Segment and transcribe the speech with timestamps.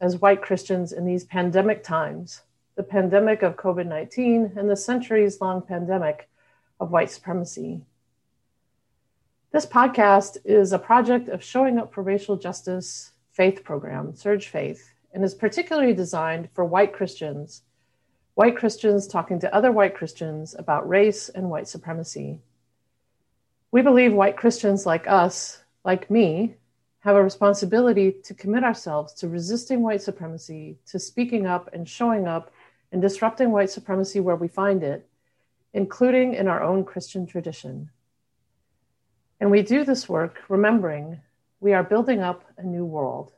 [0.00, 2.42] as white Christians in these pandemic times,
[2.76, 6.28] the pandemic of COVID 19 and the centuries long pandemic
[6.80, 7.82] of white supremacy?
[9.52, 14.92] This podcast is a project of Showing Up for Racial Justice faith program, SURJ Faith,
[15.12, 17.62] and is particularly designed for white Christians
[18.34, 22.40] white Christians talking to other white Christians about race and white supremacy.
[23.70, 26.56] We believe white Christians like us, like me,
[27.04, 32.26] have a responsibility to commit ourselves to resisting white supremacy, to speaking up and showing
[32.26, 32.50] up
[32.92, 35.06] and disrupting white supremacy where we find it,
[35.74, 37.90] including in our own Christian tradition.
[39.38, 41.20] And we do this work remembering
[41.60, 43.32] we are building up a new world.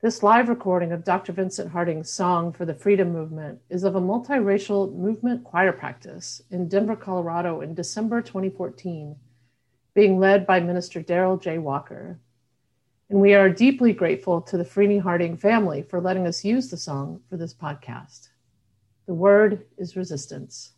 [0.00, 1.30] This live recording of Dr.
[1.32, 6.66] Vincent Harding's song for the freedom movement is of a multiracial movement choir practice in
[6.66, 9.14] Denver, Colorado in December 2014,
[9.94, 11.58] being led by Minister Daryl J.
[11.58, 12.18] Walker.
[13.08, 16.76] And we are deeply grateful to the Freeney Harding family for letting us use the
[16.76, 18.28] song for this podcast.
[19.06, 20.72] The word is resistance.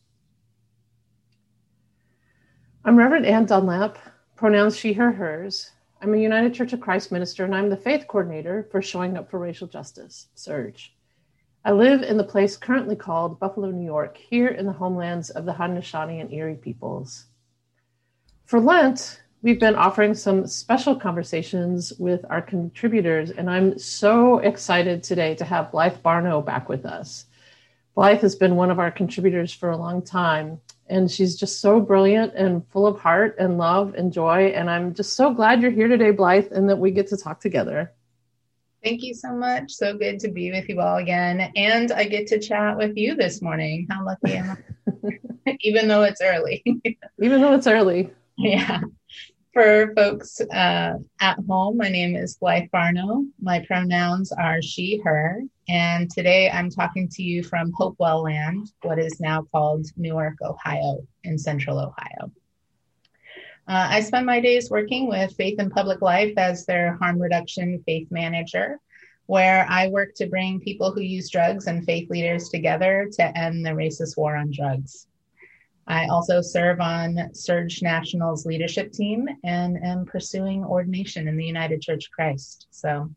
[2.85, 3.99] I'm Reverend Anne Dunlap,
[4.37, 5.71] pronouns she, her, hers,
[6.03, 9.31] I'm a United Church of Christ minister, and I'm the faith coordinator for Showing Up
[9.31, 10.91] for Racial Justice, SURJ.
[11.65, 15.47] I live in the place currently called Buffalo, New York, here in the homelands of
[15.47, 17.25] the Haudenosaunee and Erie peoples.
[18.47, 25.03] For Lent, we've been offering some special conversations with our contributors, and I'm so excited
[25.03, 27.27] today to have Blyth Barnow back with us.
[27.97, 31.81] Blyth has been one of our contributors for a long time, and she's just so
[31.81, 34.53] brilliant and full of heart and love and joy.
[34.55, 37.41] And I'm just so glad you're here today, Blyth, and that we get to talk
[37.41, 37.93] together.
[38.85, 39.73] Thank you so much.
[39.73, 41.51] So good to be with you all again.
[41.57, 43.89] And I get to chat with you this morning.
[43.91, 44.57] How lucky am
[45.47, 45.57] I?
[45.63, 46.63] Even though it's early.
[47.21, 48.13] Even though it's early.
[48.39, 48.81] Yeah.
[49.55, 53.25] For folks uh, at home, my name is Blyth Barnow.
[53.41, 55.41] My pronouns are she, her.
[55.67, 60.99] And today I'm talking to you from Hopewell Land, what is now called Newark, Ohio,
[61.25, 62.31] in central Ohio.
[63.67, 67.83] Uh, I spend my days working with Faith in Public Life as their harm reduction
[67.87, 68.79] faith manager,
[69.25, 73.65] where I work to bring people who use drugs and faith leaders together to end
[73.65, 75.07] the racist war on drugs.
[75.87, 81.81] I also serve on SURJ National's leadership team and am pursuing ordination in the United
[81.81, 82.67] Church of Christ.
[82.71, 83.11] So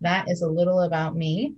[0.00, 1.54] that is a little about me.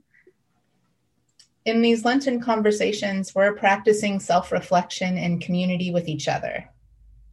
[1.64, 6.68] In these Lenten conversations, we're practicing self reflection and community with each other.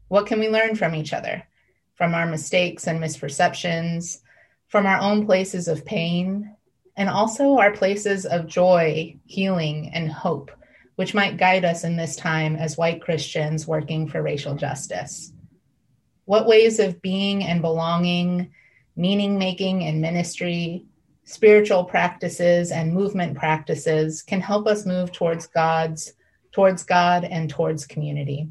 [0.08, 1.48] What can we learn from each other?
[1.96, 4.20] From our mistakes and misperceptions,
[4.68, 6.56] from our own places of pain,
[6.98, 10.52] and also our places of joy, healing, and hope
[10.96, 15.32] which might guide us in this time as white Christians working for racial justice.
[16.26, 18.52] What ways of being and belonging,
[18.96, 20.86] meaning making and ministry,
[21.26, 26.14] spiritual practices and movement practices can help us move towards God's
[26.52, 28.48] towards God and towards community,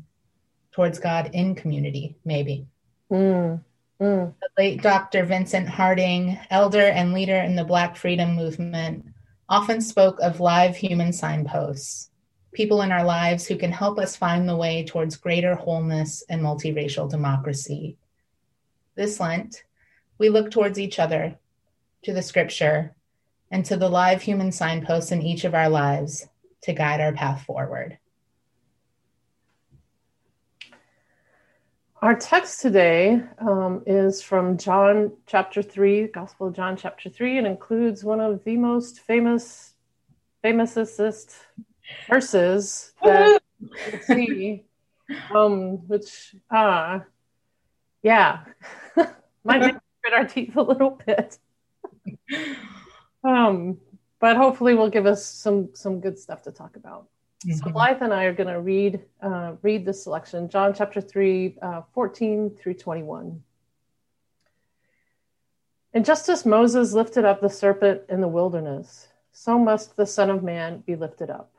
[0.72, 2.66] towards God in community, maybe.
[3.10, 3.62] Mm,
[3.98, 4.34] mm.
[4.42, 5.24] The late Dr.
[5.24, 9.06] Vincent Harding, elder and leader in the Black Freedom Movement,
[9.48, 12.10] often spoke of live human signposts,
[12.54, 16.40] people in our lives who can help us find the way towards greater wholeness and
[16.40, 17.98] multiracial democracy.
[18.94, 19.64] This Lent,
[20.18, 21.36] we look towards each other,
[22.04, 22.94] to the scripture,
[23.50, 26.26] and to the live human signposts in each of our lives
[26.62, 27.98] to guide our path forward.
[32.00, 37.46] Our text today um, is from John chapter 3, Gospel of John chapter 3, and
[37.46, 39.72] includes one of the most famous,
[40.44, 41.32] famousest
[42.08, 43.42] verses that
[44.02, 44.64] see,
[45.34, 47.00] um, which, uh,
[48.02, 48.40] yeah,
[49.44, 51.38] might grit our teeth a little bit.
[53.24, 53.78] um,
[54.20, 57.08] but hopefully will give us some some good stuff to talk about.
[57.46, 57.58] Mm-hmm.
[57.58, 61.56] So Blyth and I are going to read uh, read this selection, John chapter 3,
[61.60, 63.42] uh, 14 through 21.
[65.92, 70.28] And just as Moses lifted up the serpent in the wilderness, so must the Son
[70.28, 71.52] of Man be lifted up,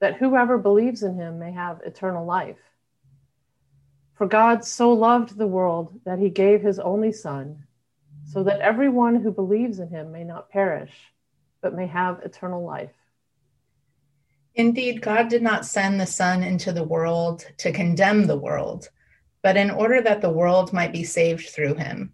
[0.00, 2.58] that whoever believes in him may have eternal life.
[4.14, 7.64] For God so loved the world that he gave his only Son,
[8.24, 10.92] so that everyone who believes in him may not perish,
[11.60, 12.92] but may have eternal life.
[14.54, 18.88] Indeed, God did not send the Son into the world to condemn the world,
[19.42, 22.12] but in order that the world might be saved through him.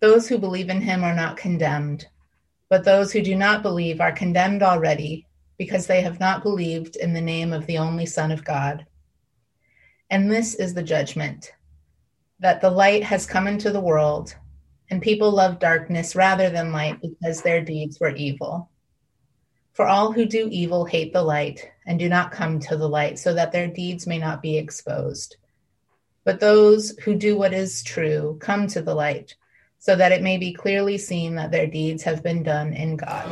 [0.00, 2.06] Those who believe in him are not condemned,
[2.68, 5.27] but those who do not believe are condemned already
[5.58, 8.86] because they have not believed in the name of the only Son of God.
[10.08, 11.52] And this is the judgment
[12.40, 14.34] that the light has come into the world,
[14.90, 18.70] and people love darkness rather than light because their deeds were evil.
[19.72, 23.18] For all who do evil hate the light and do not come to the light,
[23.18, 25.36] so that their deeds may not be exposed.
[26.24, 29.34] But those who do what is true come to the light,
[29.78, 33.26] so that it may be clearly seen that their deeds have been done in God.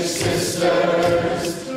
[0.00, 1.68] Sisters,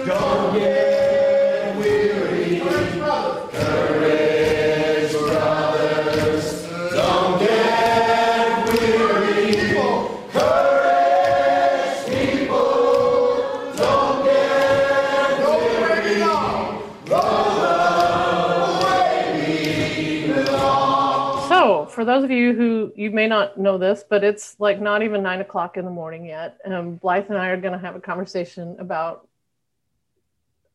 [21.94, 25.24] for those of you who you may not know this, but it's like not even
[25.24, 26.60] nine o'clock in the morning yet.
[26.66, 29.28] Um, Blyth and I are going to have a conversation about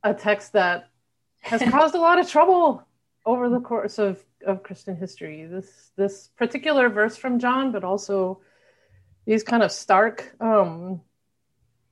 [0.03, 0.88] a text that
[1.41, 2.87] has caused a lot of trouble
[3.26, 5.44] over the course of, of Christian history.
[5.47, 8.41] This this particular verse from John, but also
[9.26, 11.03] these kind of stark, um,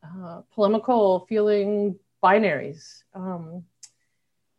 [0.02, 3.02] uh, polemical feeling binaries.
[3.14, 3.64] Um,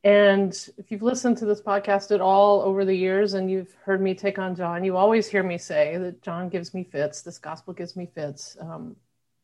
[0.07, 4.00] and if you've listened to this podcast at all over the years and you've heard
[4.00, 7.24] me take on John, you always hear me say that John gives me fits.
[7.24, 8.56] This gospel gives me fits.
[8.62, 8.95] Um,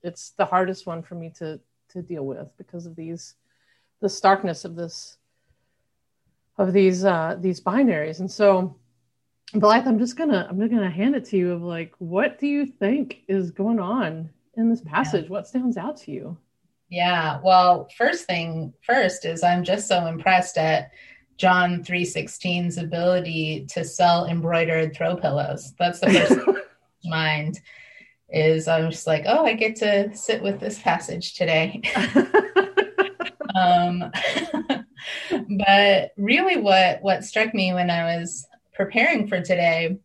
[0.03, 3.35] it's the hardest one for me to to deal with because of these
[3.99, 5.17] the starkness of this
[6.57, 8.21] of these uh, these binaries.
[8.21, 8.77] And so,
[9.53, 11.51] Blyth, I'm just gonna I'm just gonna hand it to you.
[11.51, 15.25] Of like, what do you think is going on in this passage?
[15.25, 15.31] Yeah.
[15.31, 16.37] What stands out to you?
[16.93, 17.39] Yeah.
[17.43, 20.91] Well, first thing first is I'm just so impressed at
[21.37, 25.73] John 3:16's ability to sell embroidered throw pillows.
[25.79, 26.59] That's the first
[27.03, 27.59] mind
[28.29, 31.81] is I'm just like, oh, I get to sit with this passage today.
[33.55, 34.11] um,
[35.65, 39.97] but really what what struck me when I was preparing for today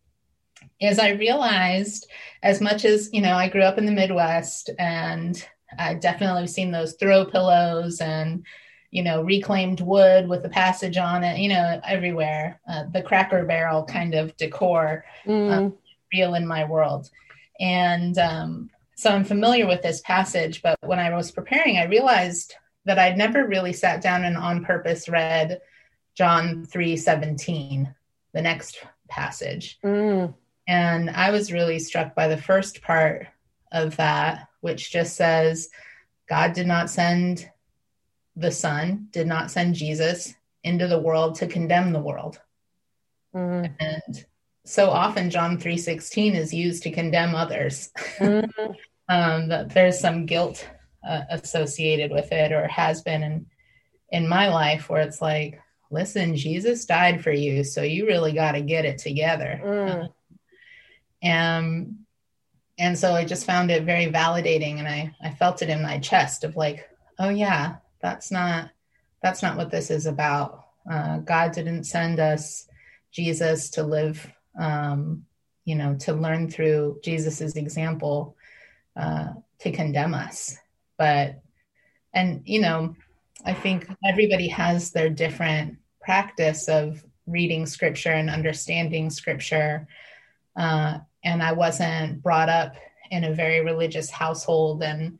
[0.81, 2.09] is I realized
[2.41, 5.45] as much as, you know, I grew up in the Midwest and
[5.77, 8.45] I definitely seen those throw pillows and
[8.91, 11.39] you know reclaimed wood with the passage on it.
[11.39, 15.51] You know, everywhere uh, the Cracker Barrel kind of decor mm.
[15.51, 15.77] um,
[16.13, 17.09] real in my world,
[17.59, 20.61] and um, so I'm familiar with this passage.
[20.61, 22.55] But when I was preparing, I realized
[22.85, 25.61] that I'd never really sat down and on purpose read
[26.15, 27.93] John three seventeen,
[28.33, 29.79] the next passage.
[29.83, 30.33] Mm.
[30.67, 33.27] And I was really struck by the first part
[33.71, 35.69] of that which just says
[36.27, 37.49] God did not send
[38.35, 42.39] the Son, did not send Jesus into the world to condemn the world.
[43.33, 43.73] Mm.
[43.79, 44.25] And
[44.65, 47.91] so often John 3:16 is used to condemn others.
[48.17, 48.49] Mm.
[49.09, 50.65] um, that there's some guilt
[51.05, 53.45] uh, associated with it or has been in
[54.11, 55.59] in my life where it's like
[55.91, 60.09] listen jesus died for you so you really got to get it together mm.
[61.21, 61.95] and
[62.79, 65.99] and so i just found it very validating and i i felt it in my
[65.99, 68.69] chest of like oh yeah that's not
[69.21, 70.63] that's not what this is about.
[70.89, 72.67] Uh, god didn't send us
[73.11, 75.25] jesus to live um,
[75.65, 78.35] you know to learn through jesus's example
[78.95, 80.57] uh, to condemn us.
[80.97, 81.41] But
[82.13, 82.95] and you know
[83.45, 89.87] i think everybody has their different practice of reading scripture and understanding scripture
[90.55, 92.75] uh, and I wasn't brought up
[93.11, 94.83] in a very religious household.
[94.83, 95.19] And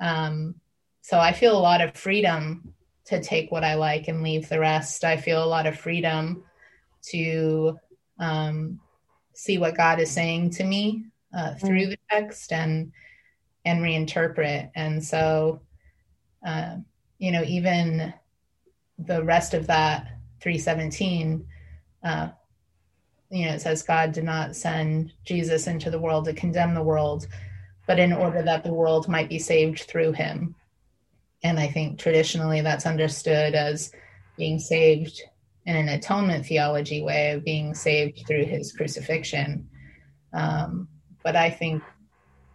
[0.00, 0.54] um,
[1.00, 2.74] so I feel a lot of freedom
[3.06, 5.04] to take what I like and leave the rest.
[5.04, 6.44] I feel a lot of freedom
[7.10, 7.78] to
[8.18, 8.80] um,
[9.34, 11.90] see what God is saying to me uh, through mm.
[11.90, 12.92] the text and
[13.64, 14.70] and reinterpret.
[14.74, 15.60] And so,
[16.46, 16.76] uh,
[17.18, 18.14] you know, even
[18.98, 20.06] the rest of that
[20.40, 21.46] 317
[22.02, 22.28] uh,
[23.30, 26.82] you know, it says God did not send Jesus into the world to condemn the
[26.82, 27.26] world,
[27.86, 30.54] but in order that the world might be saved through him.
[31.42, 33.92] And I think traditionally that's understood as
[34.36, 35.20] being saved
[35.66, 39.68] in an atonement theology way of being saved through his crucifixion.
[40.32, 40.88] Um,
[41.22, 41.82] but I think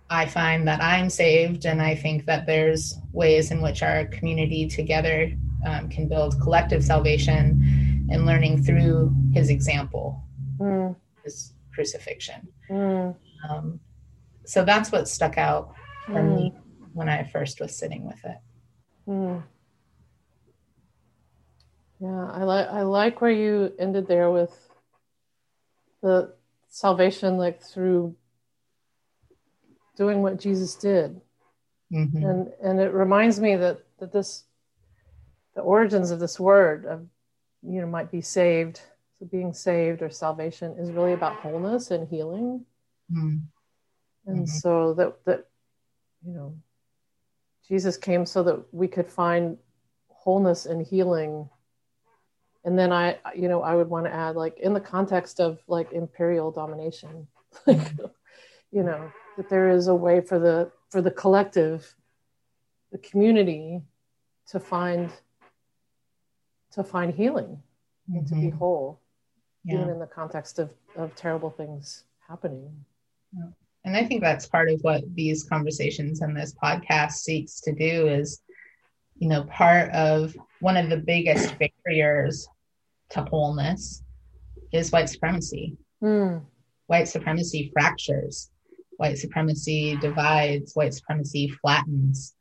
[0.09, 4.67] I find that I'm saved, and I think that there's ways in which our community
[4.67, 5.31] together
[5.65, 10.23] um, can build collective salvation and learning through his example
[10.59, 10.95] mm.
[11.23, 12.47] his crucifixion.
[12.69, 13.15] Mm.
[13.49, 13.79] Um,
[14.45, 15.73] so that's what stuck out
[16.05, 16.35] for mm.
[16.35, 16.53] me
[16.93, 18.37] when I first was sitting with it.
[19.07, 19.43] Mm.
[21.99, 24.51] Yeah, I like I like where you ended there with
[26.01, 26.33] the
[26.67, 28.15] salvation, like through
[29.95, 31.21] doing what Jesus did,
[31.91, 32.25] mm-hmm.
[32.25, 34.43] and and it reminds me that that this
[35.55, 37.05] the origins of this word of
[37.61, 38.81] you know might be saved
[39.19, 42.65] so being saved or salvation is really about wholeness and healing
[43.11, 43.37] mm-hmm.
[44.25, 44.45] and mm-hmm.
[44.45, 45.45] so that that
[46.25, 46.55] you know
[47.67, 49.57] jesus came so that we could find
[50.07, 51.49] wholeness and healing
[52.63, 55.59] and then i you know i would want to add like in the context of
[55.67, 57.27] like imperial domination
[57.67, 58.05] like mm-hmm.
[58.71, 61.95] you know that there is a way for the for the collective
[62.91, 63.81] the community
[64.47, 65.09] to find
[66.71, 67.61] to find healing
[68.09, 68.17] mm-hmm.
[68.17, 68.57] and to be mm-hmm.
[68.57, 69.01] whole
[69.63, 69.75] yeah.
[69.75, 72.71] even in the context of, of terrible things happening.
[73.35, 73.47] Yeah.
[73.85, 78.07] and i think that's part of what these conversations and this podcast seeks to do
[78.07, 78.41] is
[79.15, 82.47] you know part of one of the biggest barriers
[83.09, 84.03] to wholeness
[84.71, 85.77] is white supremacy.
[86.03, 86.41] Mm.
[86.87, 88.49] white supremacy fractures.
[88.97, 90.73] White supremacy divides.
[90.73, 92.35] White supremacy flattens.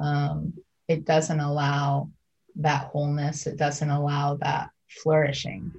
[0.00, 0.54] Um,
[0.88, 2.10] it doesn't allow
[2.56, 3.46] that wholeness.
[3.46, 5.72] It doesn't allow that flourishing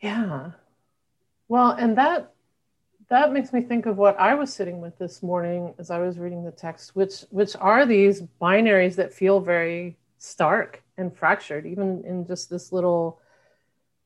[0.00, 0.52] yeah.
[1.48, 2.32] Well and that
[3.08, 6.18] that makes me think of what i was sitting with this morning as i was
[6.18, 12.04] reading the text which which are these binaries that feel very stark and fractured even
[12.04, 13.18] in just this little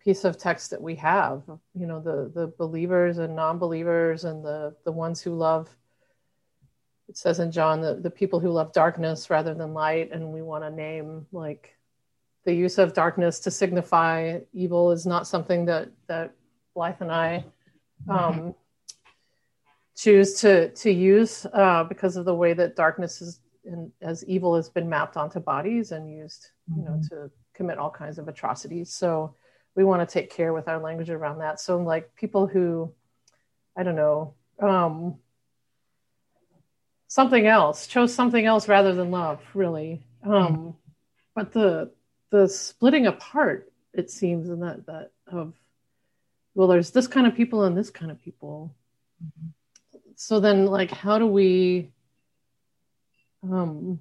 [0.05, 1.43] piece of text that we have
[1.75, 5.69] you know the the believers and non-believers and the the ones who love
[7.13, 10.41] it says in John that the people who love darkness rather than light, and we
[10.41, 11.77] want to name like
[12.45, 16.35] the use of darkness to signify evil is not something that that
[16.77, 17.45] Blyth and I
[18.09, 18.55] um,
[19.97, 24.57] choose to to use uh, because of the way that darkness is and as evil
[24.57, 27.15] has been mapped onto bodies and used, you know, mm-hmm.
[27.15, 28.93] to commit all kinds of atrocities.
[28.93, 29.37] So
[29.77, 31.61] we want to take care with our language around that.
[31.61, 32.93] So like people who,
[33.77, 35.17] I don't know, um,
[37.07, 40.71] something else chose something else rather than love really um, mm-hmm.
[41.35, 41.91] but the
[42.33, 45.55] the splitting apart it seems and that that of
[46.55, 48.75] well there's this kind of people and this kind of people
[49.25, 49.49] mm-hmm.
[50.17, 51.89] so then like how do we
[53.45, 54.01] um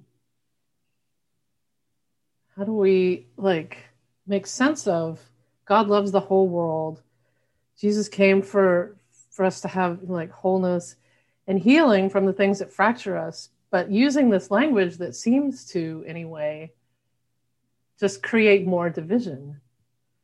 [2.56, 3.78] how do we like
[4.26, 5.20] make sense of
[5.64, 7.00] god loves the whole world
[7.78, 8.96] jesus came for
[9.30, 10.96] for us to have like wholeness
[11.46, 16.04] and healing from the things that fracture us, but using this language that seems to,
[16.06, 16.72] anyway,
[17.98, 19.60] just create more division.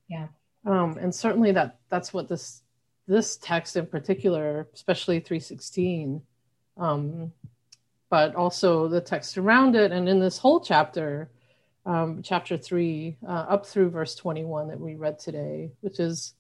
[0.09, 0.29] Yeah.
[0.67, 2.63] Um, and certainly that that's what this
[3.07, 6.21] this text in particular, especially 316,
[6.77, 7.33] um,
[8.11, 11.31] but also the text around it, and in this whole chapter,
[11.87, 16.35] um, chapter three, uh, up through verse 21 that we read today, which is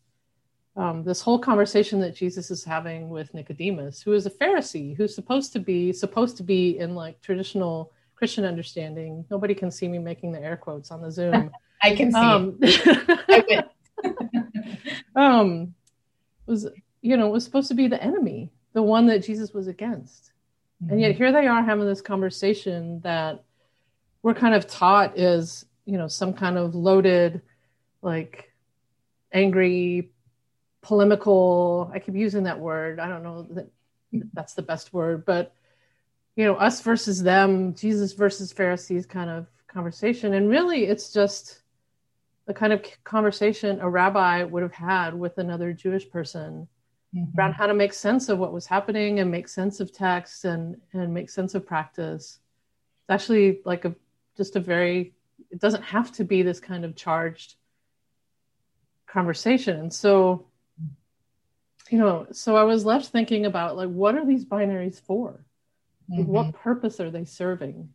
[0.76, 5.14] um, this whole conversation that Jesus is having with Nicodemus, who is a Pharisee, who's
[5.14, 9.24] supposed to be supposed to be in like traditional Christian understanding.
[9.30, 11.52] Nobody can see me making the air quotes on the Zoom.
[11.82, 12.18] I can see.
[12.18, 12.58] Um,
[15.14, 15.74] um,
[16.46, 16.66] was
[17.00, 20.32] you know it was supposed to be the enemy, the one that Jesus was against,
[20.82, 20.90] mm-hmm.
[20.90, 21.18] and yet mm-hmm.
[21.18, 23.44] here they are having this conversation that
[24.22, 27.40] we're kind of taught is you know some kind of loaded,
[28.02, 28.52] like
[29.32, 30.10] angry
[30.80, 33.68] polemical i keep using that word i don't know that
[34.32, 35.52] that's the best word but
[36.38, 40.34] you know us versus them jesus versus pharisees kind of conversation.
[40.34, 41.62] And really it's just
[42.46, 46.66] the kind of conversation a rabbi would have had with another jewish person
[47.14, 47.38] mm-hmm.
[47.38, 50.76] around how to make sense of what was happening and make sense of text and
[50.92, 52.38] and make sense of practice.
[53.02, 53.94] It's actually like a
[54.36, 55.14] just a very
[55.50, 57.56] it doesn't have to be this kind of charged
[59.06, 59.76] conversation.
[59.78, 60.46] And so
[61.90, 65.46] you know so i was left thinking about like what are these binaries for
[66.10, 66.24] mm-hmm.
[66.24, 67.88] what purpose are they serving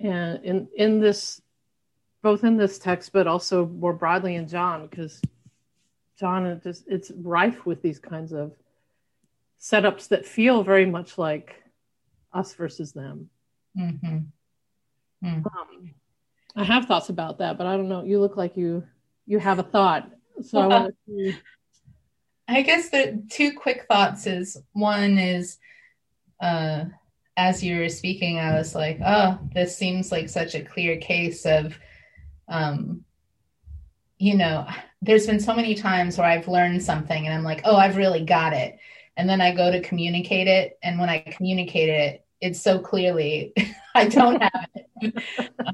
[0.00, 1.40] and in in this
[2.22, 5.20] both in this text but also more broadly in john because
[6.18, 8.52] john it just it's rife with these kinds of
[9.60, 11.62] setups that feel very much like
[12.32, 13.28] us versus them
[13.76, 14.18] mm-hmm.
[15.24, 15.44] Mm.
[15.46, 15.94] Um,
[16.54, 18.84] i have thoughts about that but i don't know you look like you
[19.26, 20.08] you have a thought
[20.42, 21.34] so well, i want to
[22.48, 25.58] I guess the two quick thoughts is one is
[26.40, 26.86] uh,
[27.38, 31.46] as you were speaking, I was like, oh, this seems like such a clear case
[31.46, 31.78] of,
[32.48, 33.04] um,
[34.18, 34.66] you know,
[35.00, 38.24] there's been so many times where I've learned something and I'm like, oh, I've really
[38.24, 38.78] got it.
[39.16, 40.78] and then I go to communicate it.
[40.82, 43.52] And when I communicate it, it's so clearly
[43.94, 45.22] I don't have it.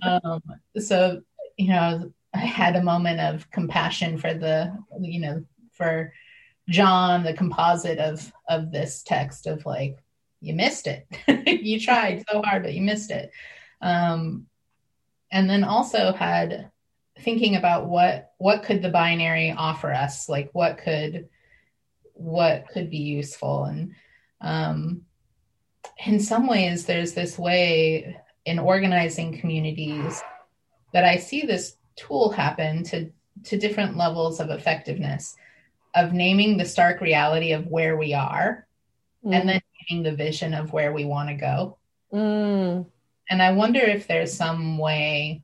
[0.03, 0.43] um,
[0.79, 1.23] so,
[1.57, 6.13] you know, I had a moment of compassion for the, you know, for
[6.69, 9.99] John, the composite of of this text of like,
[10.45, 11.07] you missed it.
[11.63, 13.31] you tried so hard, but you missed it.
[13.81, 14.47] Um,
[15.33, 16.71] and then also had
[17.21, 21.29] thinking about what what could the binary offer us like what could
[22.15, 23.95] what could be useful and
[24.41, 25.03] um,
[26.07, 30.23] in some ways there's this way in organizing communities
[30.93, 33.11] that i see this tool happen to
[33.45, 35.37] to different levels of effectiveness
[35.95, 38.64] of naming the stark reality of where we are
[39.25, 39.35] mm.
[39.35, 41.77] and then naming the vision of where we want to go
[42.13, 42.87] mm.
[43.31, 45.43] and i wonder if there's some way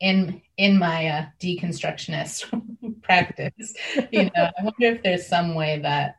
[0.00, 2.46] in in my uh, deconstructionist
[3.02, 3.74] practice
[4.10, 6.16] you know i wonder if there's some way that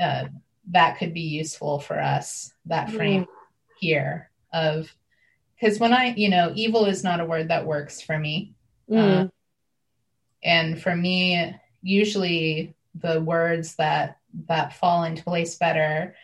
[0.00, 0.24] uh,
[0.68, 3.28] that could be useful for us that frame mm.
[3.78, 4.92] here of
[5.58, 8.52] because when i you know evil is not a word that works for me
[8.90, 9.24] mm.
[9.24, 9.28] uh,
[10.42, 16.14] and for me usually the words that that fall into place better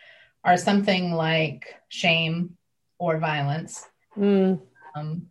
[0.43, 2.57] are something like shame
[2.99, 3.85] or violence
[4.17, 4.59] mm.
[4.95, 5.27] um,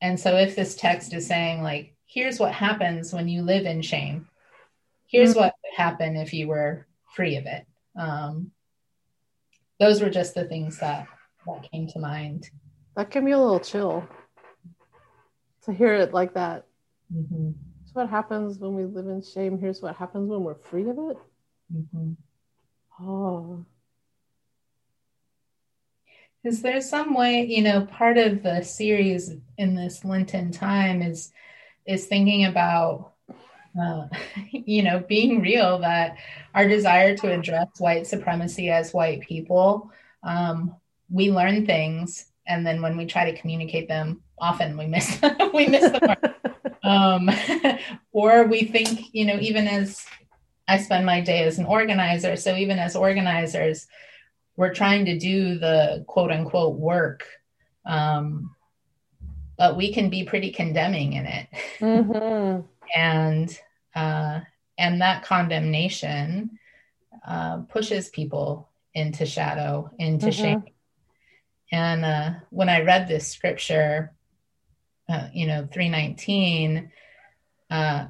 [0.00, 3.82] and so if this text is saying like, here's what happens when you live in
[3.82, 4.28] shame,
[5.06, 5.40] here's mm-hmm.
[5.40, 7.66] what would happen if you were free of it.
[7.98, 8.50] Um,
[9.80, 11.06] those were just the things that
[11.46, 12.50] that came to mind.
[12.96, 14.06] That gave me a little chill
[15.64, 16.66] to hear it like that.
[17.14, 17.50] Mm-hmm.
[17.92, 19.58] What happens when we live in shame.
[19.58, 21.16] Here's what happens when we're free of it.
[21.72, 22.12] Mm-hmm.
[23.00, 23.66] Oh,
[26.46, 31.32] is there some way you know part of the series in this lenten time is
[31.86, 33.12] is thinking about
[33.80, 34.06] uh,
[34.50, 36.16] you know being real that
[36.54, 39.90] our desire to address white supremacy as white people
[40.22, 40.74] um,
[41.10, 45.20] we learn things and then when we try to communicate them often we miss
[45.54, 46.36] we miss the part
[46.84, 47.28] um,
[48.12, 50.06] or we think you know even as
[50.68, 53.86] i spend my day as an organizer so even as organizers
[54.56, 57.26] we're trying to do the quote unquote work
[57.84, 58.54] um,
[59.56, 61.48] but we can be pretty condemning in it
[61.78, 62.60] mm-hmm.
[62.96, 63.58] and
[63.94, 64.40] uh,
[64.78, 66.58] and that condemnation
[67.26, 70.42] uh, pushes people into shadow into mm-hmm.
[70.42, 70.64] shame
[71.72, 74.12] and uh, when i read this scripture
[75.08, 76.90] uh, you know 319
[77.70, 78.06] uh,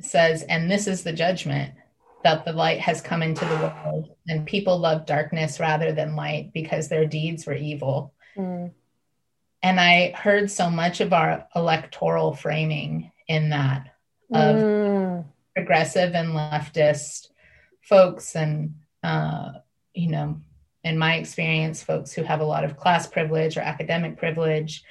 [0.00, 1.74] says and this is the judgment
[2.22, 6.50] that the light has come into the world and people love darkness rather than light
[6.52, 8.12] because their deeds were evil.
[8.36, 8.72] Mm.
[9.62, 13.94] And I heard so much of our electoral framing in that
[14.32, 15.24] of mm.
[15.54, 17.28] progressive and leftist
[17.82, 19.52] folks and uh,
[19.94, 20.40] you know
[20.82, 24.82] in my experience folks who have a lot of class privilege or academic privilege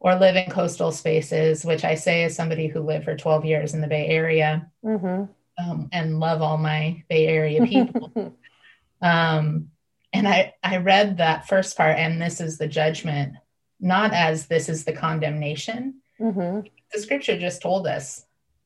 [0.00, 3.74] or live in coastal spaces which i say as somebody who lived for 12 years
[3.74, 5.24] in the bay area mm-hmm
[5.58, 8.12] um, and love all my Bay Area people.
[9.02, 9.70] um,
[10.12, 13.34] and I, I read that first part, and this is the judgment,
[13.80, 16.00] not as this is the condemnation.
[16.20, 16.66] Mm-hmm.
[16.92, 18.24] The scripture just told us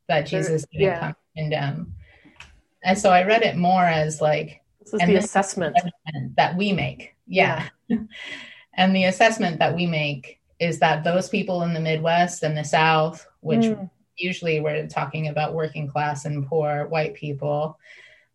[0.09, 1.01] that Jesus didn't yeah.
[1.01, 1.95] come to condemn.
[2.85, 6.57] And so I read it more as like, this is the this assessment is that
[6.57, 7.15] we make.
[7.27, 7.69] Yeah.
[7.89, 7.99] yeah.
[8.75, 12.65] and the assessment that we make is that those people in the Midwest and the
[12.65, 17.79] South, which mm usually we're talking about working class and poor white people.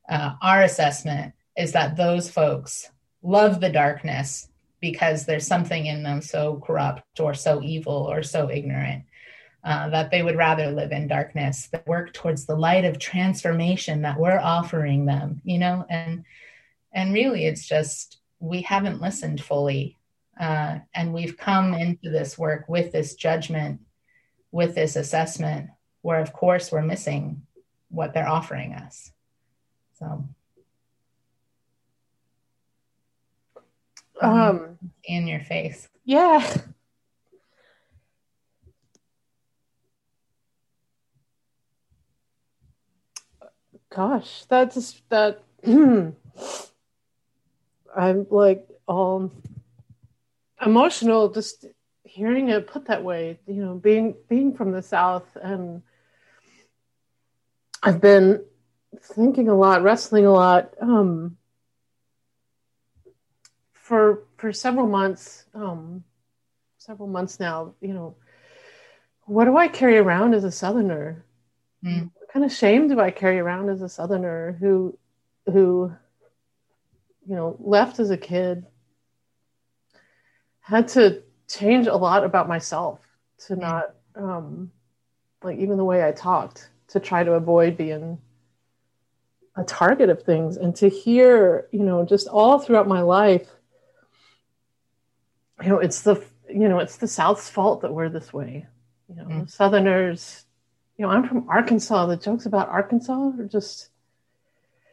[0.10, 2.90] Uh, our assessment is that those folks
[3.22, 8.50] love the darkness because there's something in them so corrupt or so evil or so
[8.50, 9.04] ignorant
[9.64, 14.04] uh, that they would rather live in darkness than work towards the light of transformation
[14.04, 16.24] that we're offering them you know and
[16.94, 19.98] and really it's just we haven't listened fully
[20.40, 23.82] uh, and we've come into this work with this judgment
[24.52, 25.70] with this assessment
[26.02, 27.42] where of course we're missing
[27.90, 29.12] what they're offering us.
[30.00, 30.26] So.
[34.20, 35.88] Um, um in your face.
[36.06, 36.58] yeah.
[43.90, 45.42] Gosh that's that
[47.98, 49.32] i'm like all
[50.66, 51.66] emotional just
[52.04, 55.82] hearing it put that way, you know, being being from the South, and
[57.84, 58.44] I've been
[59.02, 61.38] thinking a lot, wrestling a lot um,
[63.74, 66.04] for for several months, um,
[66.78, 67.74] several months now.
[67.82, 68.16] You know,
[69.26, 71.26] what do I carry around as a Southerner?
[71.84, 72.12] Mm.
[72.16, 74.98] What kind of shame do I carry around as a Southerner who
[75.46, 75.94] who
[77.28, 78.66] you know, left as a kid,
[80.68, 83.00] had to change a lot about myself
[83.48, 84.72] to not, um,
[85.42, 88.18] like, even the way I talked to try to avoid being
[89.56, 93.48] a target of things and to hear, you know, just all throughout my life,
[95.64, 98.68] you know, it's the, you know, it's the South's fault that we're this way.
[99.08, 99.50] You know, mm.
[99.50, 100.46] Southerners,
[100.98, 102.08] you know, I'm from Arkansas.
[102.08, 103.90] The jokes about Arkansas are just,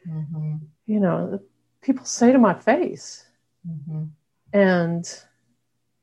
[0.08, 0.56] mm-hmm.
[0.86, 1.40] you know,
[1.82, 3.26] people say to my face.
[3.68, 4.04] Mm-hmm.
[4.52, 5.24] And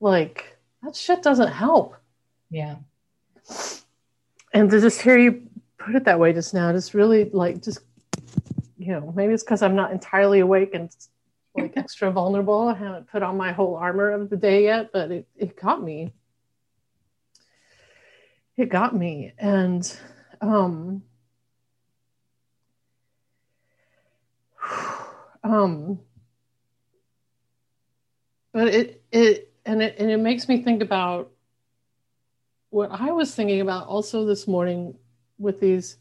[0.02, 1.96] like, that shit doesn't help.
[2.50, 2.76] Yeah.
[4.54, 5.44] And to just hear you
[5.78, 7.80] put it that way just now, just really like, just,
[8.78, 10.94] you know, maybe it's because I'm not entirely awake and
[11.56, 12.68] like extra vulnerable.
[12.68, 15.82] I haven't put on my whole armor of the day yet, but it, it got
[15.84, 16.14] me.
[18.58, 19.34] It got me.
[19.38, 19.98] And
[20.42, 21.04] um
[25.44, 26.00] um
[28.52, 31.32] but it it and it and it makes me think about
[32.70, 34.98] what I was thinking about also this morning
[35.38, 35.98] with these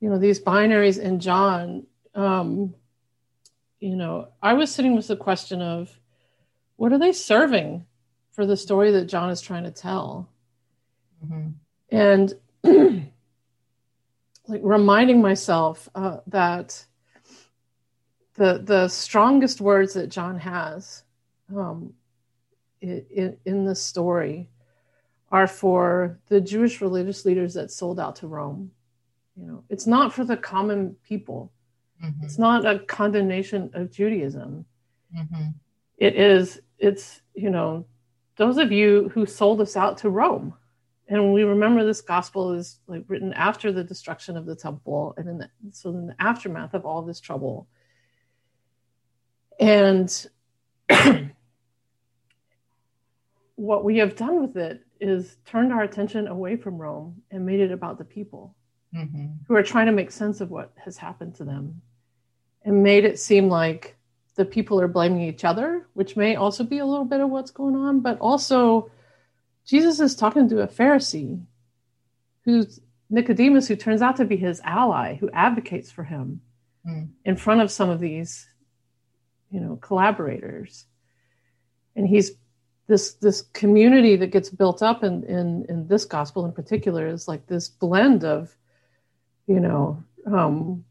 [0.00, 2.74] you know these binaries in John um
[3.80, 5.98] you know I was sitting with the question of
[6.76, 7.86] what are they serving
[8.32, 10.28] for the story that John is trying to tell
[11.24, 11.50] mm-hmm.
[11.90, 12.34] and
[14.48, 16.84] like reminding myself uh, that
[18.34, 21.02] the the strongest words that John has
[21.54, 21.92] um,
[22.80, 24.48] in, in the story
[25.30, 28.70] are for the Jewish religious leaders that sold out to Rome.
[29.36, 31.52] You know, it's not for the common people.
[32.02, 32.24] Mm-hmm.
[32.24, 34.64] It's not a condemnation of Judaism.
[35.16, 35.48] Mm-hmm.
[35.98, 36.60] It is.
[36.78, 37.86] It's you know,
[38.36, 40.54] those of you who sold us out to Rome
[41.08, 45.28] and we remember this gospel is like written after the destruction of the temple and
[45.28, 47.68] in the, so in the aftermath of all this trouble
[49.60, 50.26] and
[53.56, 57.60] what we have done with it is turned our attention away from rome and made
[57.60, 58.54] it about the people
[58.94, 59.26] mm-hmm.
[59.46, 61.82] who are trying to make sense of what has happened to them
[62.62, 63.96] and made it seem like
[64.36, 67.50] the people are blaming each other which may also be a little bit of what's
[67.50, 68.90] going on but also
[69.66, 71.44] Jesus is talking to a Pharisee
[72.44, 76.40] who's Nicodemus, who turns out to be his ally, who advocates for him
[76.86, 77.08] mm.
[77.24, 78.48] in front of some of these,
[79.50, 80.86] you know, collaborators.
[81.96, 82.32] And he's
[82.86, 87.26] this this community that gets built up in in, in this gospel in particular is
[87.26, 88.54] like this blend of,
[89.46, 90.84] you know, um,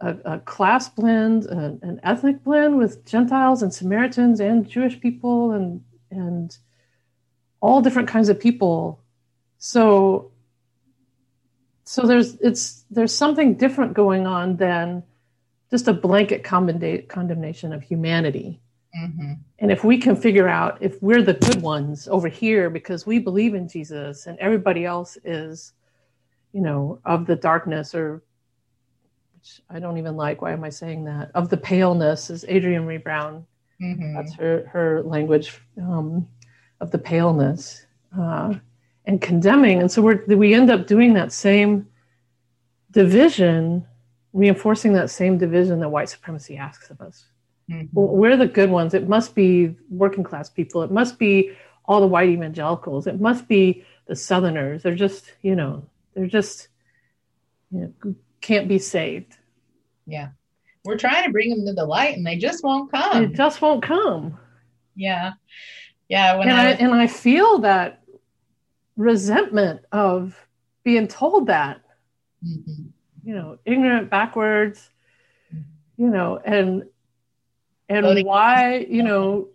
[0.00, 5.52] a, a, class blend, an, an ethnic blend with Gentiles and Samaritans and Jewish people
[5.52, 6.56] and and
[7.60, 9.00] all different kinds of people.
[9.58, 10.32] So
[11.84, 15.02] so there's it's there's something different going on than
[15.70, 18.60] just a blanket condemnation of humanity.
[18.96, 19.32] Mm-hmm.
[19.58, 23.18] And if we can figure out if we're the good ones over here because we
[23.18, 25.72] believe in Jesus and everybody else is,
[26.52, 28.22] you know, of the darkness or
[29.34, 30.42] which I don't even like.
[30.42, 31.30] Why am I saying that?
[31.34, 33.46] Of the paleness is Adrienne Maree Brown.
[33.80, 34.14] Mm-hmm.
[34.14, 35.58] That's her her language.
[35.80, 36.28] Um,
[36.82, 37.86] of the paleness
[38.18, 38.52] uh,
[39.06, 39.80] and condemning.
[39.80, 41.86] And so we we end up doing that same
[42.90, 43.86] division,
[44.32, 47.24] reinforcing that same division that white supremacy asks of us.
[47.70, 47.86] Mm-hmm.
[47.92, 48.94] We're the good ones.
[48.94, 50.82] It must be working class people.
[50.82, 51.52] It must be
[51.84, 53.06] all the white evangelicals.
[53.06, 54.82] It must be the Southerners.
[54.82, 56.68] They're just, you know, they're just,
[57.70, 59.36] you know, can't be saved.
[60.06, 60.30] Yeah.
[60.84, 63.22] We're trying to bring them to the light and they just won't come.
[63.22, 64.38] It just won't come.
[64.96, 65.32] Yeah
[66.12, 68.02] yeah and I, I, and I feel that
[68.98, 70.38] resentment of
[70.84, 71.80] being told that
[72.46, 72.88] mm-hmm.
[73.24, 74.90] you know ignorant backwards
[75.96, 76.84] you know and
[77.92, 78.26] and Voting.
[78.26, 79.48] why you know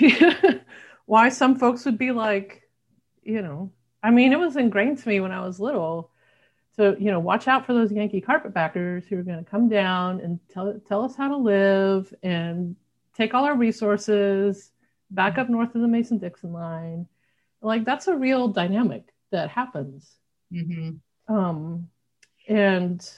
[1.06, 2.62] why some folks would be like
[3.22, 3.70] you know
[4.02, 6.10] i mean it was ingrained to me when i was little
[6.76, 10.20] so you know watch out for those yankee carpetbaggers who are going to come down
[10.20, 12.76] and tell tell us how to live and
[13.14, 14.70] take all our resources
[15.10, 17.06] back up north of the Mason Dixon line.
[17.60, 20.10] Like that's a real dynamic that happens.
[20.52, 21.34] Mm-hmm.
[21.34, 21.88] Um,
[22.48, 23.08] and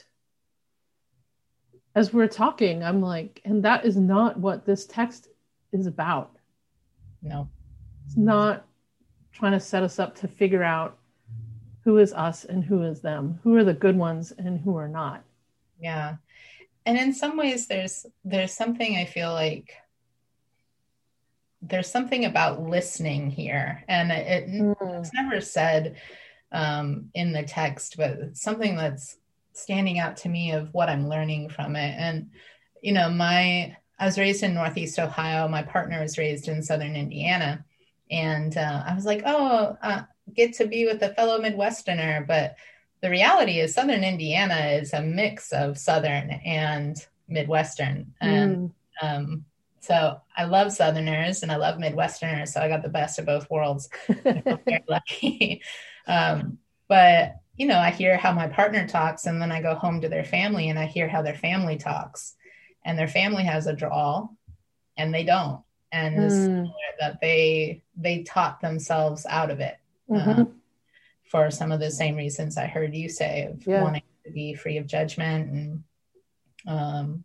[1.94, 5.28] as we're talking, I'm like, and that is not what this text
[5.72, 6.36] is about.
[7.22, 7.48] No,
[8.06, 8.66] it's not
[9.32, 10.98] trying to set us up to figure out
[11.84, 14.88] who is us and who is them, who are the good ones and who are
[14.88, 15.22] not.
[15.80, 16.16] Yeah.
[16.86, 19.74] And in some ways there's there's something I feel like
[21.62, 25.00] there's something about listening here, and it, mm.
[25.00, 25.96] it's never said
[26.52, 29.16] um, in the text, but something that's
[29.54, 31.94] standing out to me of what I'm learning from it.
[31.98, 32.30] And
[32.82, 35.48] you know, my I was raised in Northeast Ohio.
[35.48, 37.64] My partner was raised in Southern Indiana,
[38.10, 40.02] and uh, I was like, oh, uh,
[40.34, 42.26] get to be with a fellow Midwesterner.
[42.26, 42.56] But
[43.00, 46.96] the reality is, Southern Indiana is a mix of Southern and
[47.28, 48.70] Midwestern, and
[49.02, 49.16] mm.
[49.16, 49.44] um,
[49.84, 52.48] so I love Southerners and I love Midwesterners.
[52.48, 53.90] So I got the best of both worlds.
[54.08, 55.62] very lucky.
[56.06, 56.56] Um,
[56.88, 60.08] but you know, I hear how my partner talks, and then I go home to
[60.08, 62.34] their family and I hear how their family talks,
[62.84, 64.36] and their family has a drawl,
[64.96, 65.60] and they don't,
[65.92, 66.72] and mm.
[67.00, 69.76] that they they taught themselves out of it
[70.10, 70.30] mm-hmm.
[70.30, 70.60] um,
[71.24, 73.82] for some of the same reasons I heard you say of yeah.
[73.82, 75.84] wanting to be free of judgment and
[76.66, 77.24] um,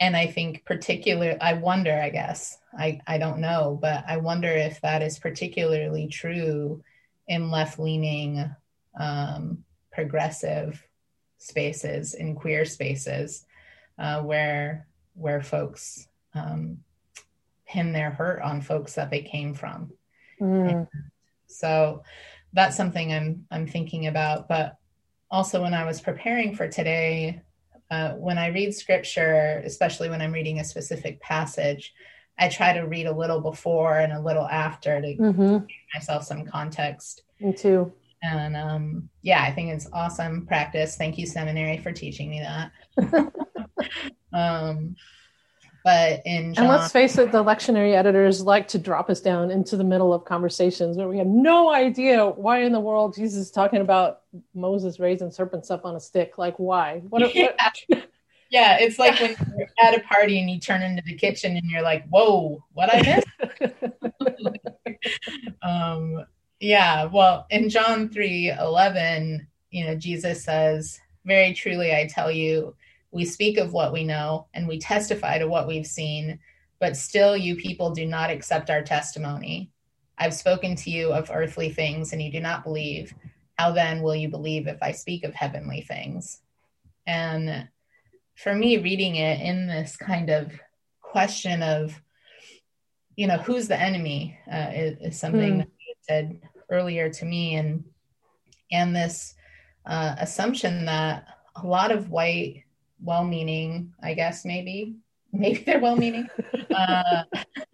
[0.00, 4.48] and I think particular I wonder, I guess, I, I don't know, but I wonder
[4.48, 6.82] if that is particularly true
[7.28, 8.52] in left leaning
[8.98, 10.86] um, progressive
[11.38, 13.44] spaces, in queer spaces,
[13.98, 16.78] uh, where where folks um,
[17.66, 19.92] pin their hurt on folks that they came from.
[20.40, 20.88] Mm.
[21.46, 22.02] So
[22.52, 24.48] that's something I'm I'm thinking about.
[24.48, 24.76] But
[25.30, 27.42] also when I was preparing for today,
[27.90, 31.94] uh, when I read scripture, especially when I'm reading a specific passage,
[32.38, 35.58] I try to read a little before and a little after to mm-hmm.
[35.58, 37.22] give myself some context.
[37.40, 37.92] Me too.
[38.22, 40.96] And um, yeah, I think it's awesome practice.
[40.96, 43.32] Thank you, seminary, for teaching me that.
[44.32, 44.94] um,
[45.84, 49.50] but in John, and let's face it, the lectionary editors like to drop us down
[49.50, 53.46] into the middle of conversations where we have no idea why in the world Jesus
[53.46, 54.20] is talking about
[54.54, 56.38] Moses raising serpents up on a stick.
[56.38, 57.02] Like, why?
[57.08, 57.22] What?
[57.34, 57.50] Yeah,
[57.88, 58.06] what?
[58.50, 61.68] yeah it's like when you're at a party and you turn into the kitchen and
[61.68, 63.74] you're like, "Whoa, what I missed?"
[65.62, 66.24] um,
[66.62, 67.04] yeah.
[67.04, 72.74] Well, in John three eleven, you know, Jesus says, "Very truly, I tell you."
[73.14, 76.38] We speak of what we know and we testify to what we've seen,
[76.80, 79.70] but still you people do not accept our testimony.
[80.16, 83.12] I've spoken to you of earthly things and you do not believe.
[83.58, 86.40] How then will you believe if I speak of heavenly things?
[87.06, 87.68] And
[88.34, 90.52] for me, reading it in this kind of
[91.00, 92.00] question of,
[93.14, 95.58] you know, who's the enemy uh, is, is, something mm.
[95.58, 96.40] that you said
[96.72, 97.84] earlier to me, and
[98.72, 99.34] and this
[99.86, 102.64] uh, assumption that a lot of white
[103.02, 104.96] well-meaning, I guess maybe
[105.32, 106.28] maybe they're well-meaning.
[106.74, 107.22] uh,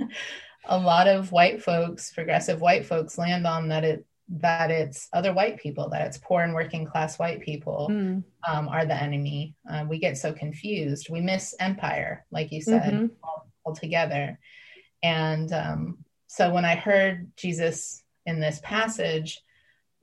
[0.67, 5.33] a lot of white folks, progressive white folks, land on that it that it's other
[5.33, 8.23] white people, that it's poor and working class white people mm.
[8.47, 9.55] um, are the enemy.
[9.71, 11.09] Uh, we get so confused.
[11.09, 13.07] We miss empire, like you said, mm-hmm.
[13.23, 14.39] all, altogether.
[15.03, 19.43] And um, so when I heard Jesus in this passage,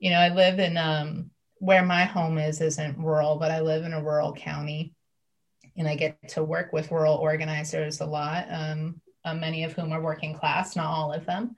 [0.00, 3.84] you know, I live in um, where my home is isn't rural, but I live
[3.84, 4.92] in a rural county
[5.76, 9.92] and I get to work with rural organizers a lot, um, uh, many of whom
[9.92, 11.54] are working class, not all of them.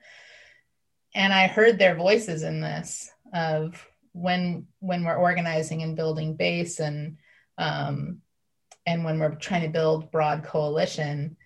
[1.14, 6.81] And I heard their voices in this of when when we're organizing and building base
[6.81, 7.16] and
[7.57, 8.18] um,
[8.87, 11.37] and when we're trying to build broad coalition,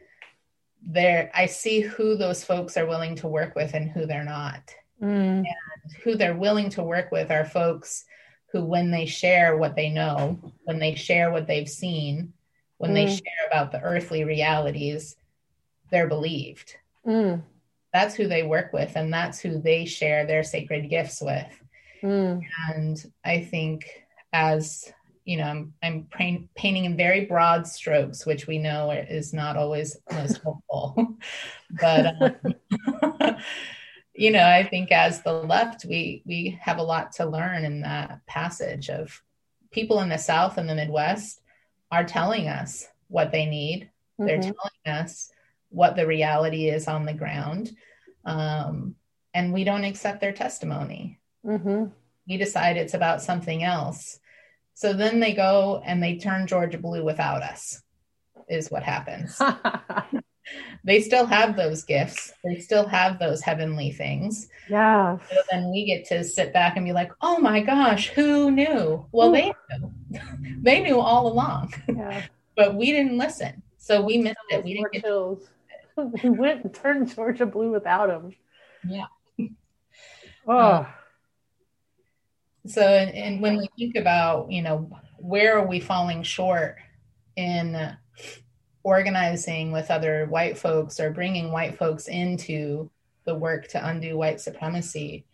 [0.84, 4.74] there I see who those folks are willing to work with and who they're not.
[5.02, 5.38] Mm.
[5.38, 8.04] And who they're willing to work with are folks
[8.52, 12.32] who, when they share what they know, when they share what they've seen,
[12.78, 12.94] when mm.
[12.94, 15.16] they share about the earthly realities,
[15.90, 16.76] they're believed.
[17.06, 17.42] Mm.
[17.92, 21.62] That's who they work with, and that's who they share their sacred gifts with.
[22.02, 22.40] Mm.
[22.74, 24.92] And I think, as
[25.24, 29.56] you know, I'm, I'm paint, painting in very broad strokes, which we know is not
[29.56, 31.16] always most helpful.
[31.80, 33.36] but um,
[34.14, 37.80] you know, I think as the left, we we have a lot to learn in
[37.82, 39.22] that passage of
[39.70, 41.40] people in the South and the Midwest
[41.90, 43.90] are telling us what they need.
[44.20, 44.26] Mm-hmm.
[44.26, 45.30] They're telling us
[45.70, 47.74] what the reality is on the ground.
[48.24, 48.96] Um,
[49.34, 51.18] and we don't accept their testimony.
[51.44, 51.86] Mm-hmm.
[52.28, 54.20] We decide it's about something else.
[54.74, 57.82] So then they go and they turn Georgia blue without us,
[58.48, 59.40] is what happens.
[60.84, 64.48] they still have those gifts, they still have those heavenly things.
[64.68, 65.18] Yeah.
[65.30, 69.06] So then we get to sit back and be like, oh my gosh, who knew?
[69.12, 69.32] Well, Ooh.
[69.32, 70.20] they knew.
[70.62, 71.74] they knew all along.
[71.88, 72.26] Yeah.
[72.56, 73.62] but we didn't listen.
[73.78, 74.64] So we missed it.
[74.64, 75.48] We didn't get chills.
[75.96, 78.34] we went and turned Georgia blue without him.
[78.86, 79.06] Yeah.
[80.46, 80.88] Oh.
[82.66, 86.76] so and, and when we think about, you know, where are we falling short
[87.36, 87.96] in
[88.82, 92.90] organizing with other white folks or bringing white folks into
[93.24, 95.24] the work to undo white supremacy,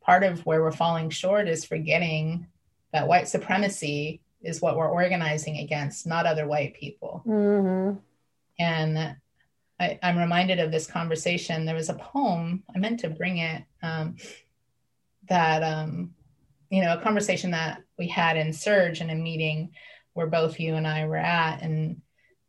[0.00, 2.46] part of where we're falling short is forgetting
[2.92, 7.22] that white supremacy is what we're organizing against, not other white people.
[7.26, 7.98] Mm-hmm.
[8.58, 9.16] And
[9.78, 11.64] I, am reminded of this conversation.
[11.64, 14.16] There was a poem, I meant to bring it, um,
[15.28, 16.14] that, um,
[16.70, 19.70] you know, a conversation that we had in SURJ in a meeting
[20.14, 21.62] where both you and I were at.
[21.62, 22.01] And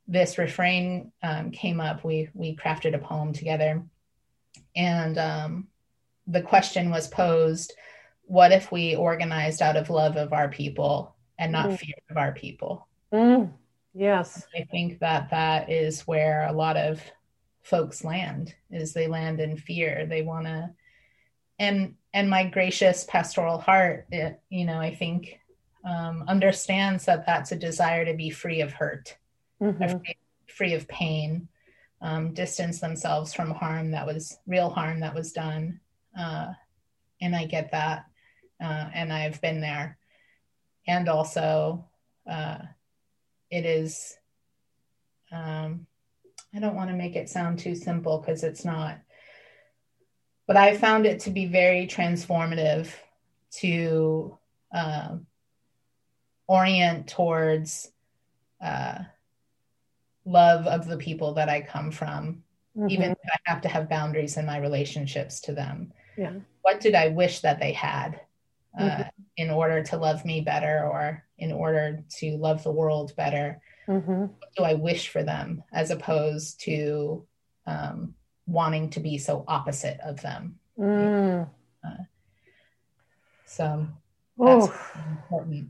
[0.08, 2.04] this refrain um, came up.
[2.04, 3.84] We, we crafted a poem together.
[4.76, 5.68] And um,
[6.28, 7.74] the question was posed
[8.26, 11.78] what if we organized out of love of our people and not mm.
[11.78, 12.88] fear of our people?
[13.12, 13.52] Mm.
[13.94, 14.48] Yes.
[14.56, 17.02] I think that that is where a lot of
[17.62, 20.06] folks land is they land in fear.
[20.06, 20.74] They want to
[21.60, 25.39] and and my gracious pastoral heart, it, you know, I think
[25.84, 29.18] um, understands that that's a desire to be free of hurt,
[29.63, 29.97] mm-hmm.
[30.47, 31.47] free, of pain,
[32.02, 35.80] um, distance themselves from harm that was real harm that was done.
[36.17, 36.54] Uh,
[37.21, 38.06] and I get that.
[38.62, 39.97] Uh, and I've been there.
[40.88, 41.86] And also,
[42.30, 42.60] uh,
[43.49, 44.15] it is,
[45.32, 45.86] um,
[46.54, 48.99] I don't want to make it sound too simple because it's not,
[50.45, 52.89] but I found it to be very transformative
[53.60, 54.38] to
[54.73, 55.17] uh,
[56.47, 57.91] orient towards
[58.62, 58.99] uh,
[60.26, 62.44] love of the people that I come from,
[62.78, 62.90] mm-hmm.
[62.90, 65.94] even if I have to have boundaries in my relationships to them.
[66.18, 66.34] Yeah.
[66.62, 68.22] What did I wish that they had
[68.78, 69.02] uh, mm-hmm.
[69.38, 73.62] in order to love me better or in order to love the world better?
[73.88, 74.22] Mm-hmm.
[74.22, 77.26] What do I wish for them as opposed to
[77.66, 78.16] um,
[78.48, 80.60] wanting to be so opposite of them?
[80.80, 81.50] Mm.
[81.86, 82.04] Uh,
[83.46, 83.88] so
[84.38, 84.72] that's
[85.12, 85.70] important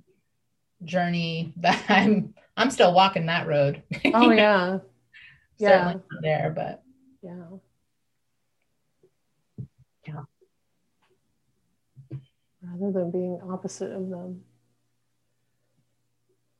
[0.84, 3.82] journey that I'm I'm still walking that road.
[4.14, 4.80] Oh yeah.
[5.58, 5.96] yeah.
[6.22, 6.84] there, but
[7.22, 7.46] yeah.
[10.08, 10.24] Yeah.
[12.62, 14.42] Rather than being opposite of them.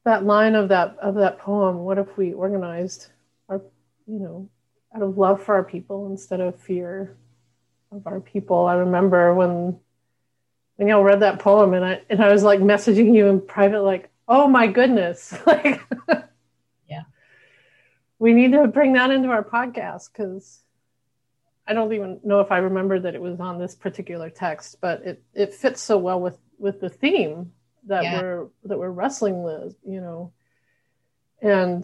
[0.06, 3.08] That line of that of that poem, what if we organized
[3.50, 3.62] our
[4.08, 4.50] you know,
[4.96, 7.16] out of love for our people instead of fear
[7.92, 8.66] of our people.
[8.66, 9.80] I remember when
[10.76, 13.82] when y'all read that poem and I and I was like messaging you in private
[13.82, 15.34] like oh my goodness.
[15.46, 15.82] Like
[16.88, 17.04] yeah.
[18.20, 20.60] We need to bring that into our podcast because
[21.66, 25.02] i don't even know if i remember that it was on this particular text but
[25.04, 27.54] it it fits so well with with the theme
[27.88, 28.22] that yeah.
[28.22, 30.32] we're that we're wrestling with you know?
[31.42, 31.84] And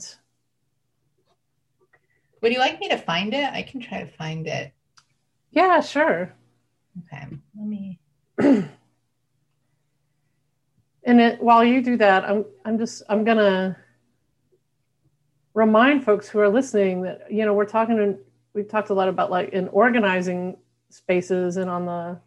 [2.41, 3.51] would you like me to find it?
[3.51, 4.71] I can try to find it.
[5.51, 6.33] Yeah sure.
[7.13, 7.99] Okay let me
[11.09, 13.75] and it, while you do that, I'm I'm just I'm gonna
[15.55, 18.19] remind folks who are listening that you know we're talking
[18.53, 20.57] we've talked a lot about like in organizing
[20.91, 22.19] spaces and on the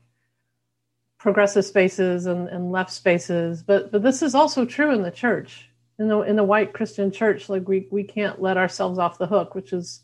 [1.16, 5.68] progressive spaces and, and left spaces, but but this is also true in the church.
[6.01, 9.29] In the in the white Christian church, like we we can't let ourselves off the
[9.29, 10.01] hook, which is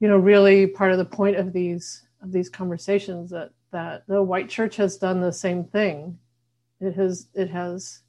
[0.00, 4.22] you know really part of the point of these of these conversations that that the
[4.22, 6.18] white church has done the same thing
[6.80, 8.00] it has it has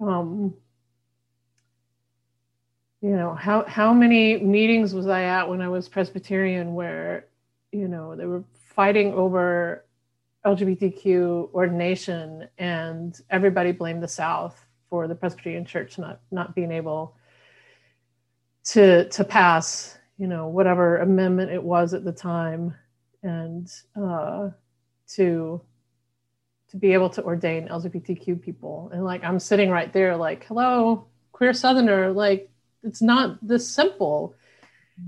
[0.00, 0.54] um
[3.00, 7.26] you know how how many meetings was i at when i was presbyterian where
[7.72, 9.84] you know they were fighting over
[10.44, 17.16] lgbtq ordination and everybody blamed the south for the presbyterian church not not being able
[18.64, 22.74] to to pass you know whatever amendment it was at the time
[23.22, 24.48] and uh
[25.06, 25.60] to
[26.70, 28.90] to be able to ordain LGBTQ people.
[28.92, 32.50] And like I'm sitting right there, like, hello, queer Southerner, like
[32.82, 34.34] it's not this simple.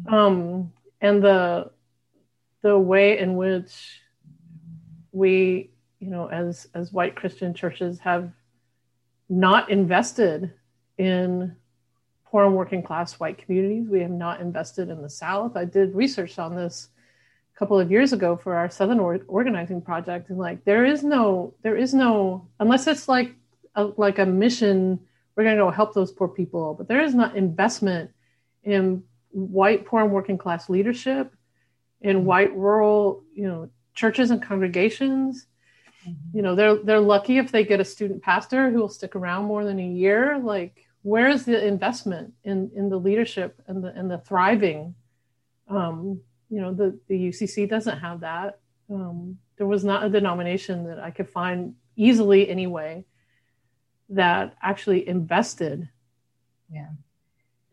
[0.09, 1.71] Um, and the
[2.63, 4.01] the way in which
[5.13, 8.33] we, you know, as as white Christian churches have
[9.29, 10.53] not invested
[10.99, 11.57] in
[12.25, 13.89] poor and working class white communities.
[13.89, 15.57] We have not invested in the South.
[15.57, 16.89] I did research on this
[17.61, 21.53] couple of years ago for our southern or- organizing project and like there is no
[21.61, 23.35] there is no unless it's like
[23.75, 24.99] a, like a mission
[25.37, 28.11] we're going to go help those poor people but there is not investment
[28.65, 29.03] in
[29.33, 31.35] white poor and working class leadership
[32.01, 32.25] in mm-hmm.
[32.25, 35.47] white rural you know churches and congregations
[36.09, 36.37] mm-hmm.
[36.37, 39.45] you know they're they're lucky if they get a student pastor who will stick around
[39.45, 43.89] more than a year like where is the investment in in the leadership and the
[43.89, 44.95] and the thriving
[45.69, 48.59] um, you know the the UCC doesn't have that.
[48.91, 53.05] Um, there was not a denomination that I could find easily anyway
[54.09, 55.89] that actually invested
[56.73, 56.89] yeah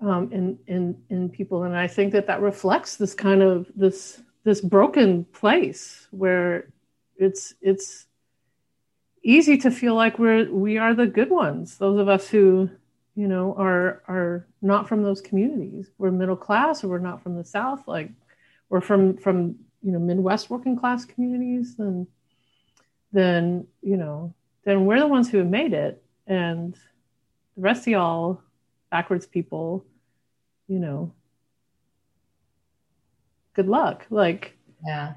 [0.01, 4.21] um, in in in people and i think that that reflects this kind of this
[4.47, 6.71] this broken place where
[7.17, 8.05] it's it's
[9.21, 11.77] easy to feel like we're we are the good ones.
[11.77, 12.69] Those of us who,
[13.13, 15.91] you know, are are not from those communities.
[15.97, 17.85] We're middle class, or we're not from the South.
[17.87, 18.09] Like
[18.69, 21.75] we're from from you know Midwest working class communities.
[21.75, 22.07] Then
[23.11, 26.73] then you know then we're the ones who have made it, and
[27.55, 28.41] the rest of y'all
[28.91, 29.85] backwards people,
[30.67, 31.13] you know,
[33.53, 34.05] good luck.
[34.09, 35.13] Like yeah.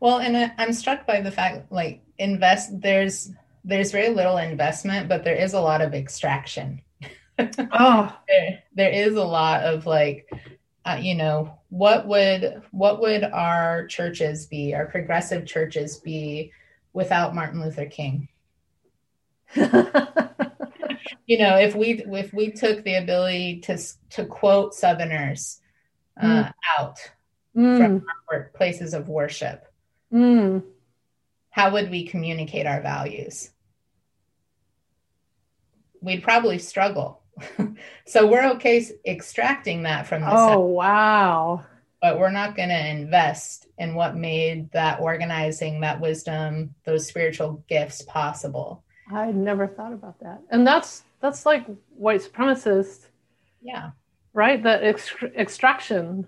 [0.00, 3.30] Well, and I'm struck by the fact like invest there's
[3.64, 6.80] there's very little investment, but there is a lot of extraction.
[7.38, 10.28] oh, there, there is a lot of like
[10.84, 16.52] uh, you know what would what would our churches be our progressive churches be
[16.92, 18.28] without martin luther king
[19.56, 23.78] you know if we if we took the ability to
[24.10, 25.62] to quote southerners
[26.20, 26.52] uh, mm.
[26.78, 26.98] out
[27.56, 27.78] mm.
[27.78, 29.64] from our places of worship
[30.12, 30.62] mm.
[31.48, 33.50] how would we communicate our values
[36.02, 37.21] we'd probably struggle
[38.06, 41.64] so we're okay extracting that from the oh wow.
[42.00, 47.64] But we're not going to invest in what made that organizing that wisdom those spiritual
[47.68, 48.82] gifts possible.
[49.10, 50.40] I never thought about that.
[50.50, 51.64] And that's that's like
[51.96, 53.06] white supremacist
[53.62, 53.90] yeah.
[54.32, 54.62] right?
[54.62, 56.26] That ex- extraction.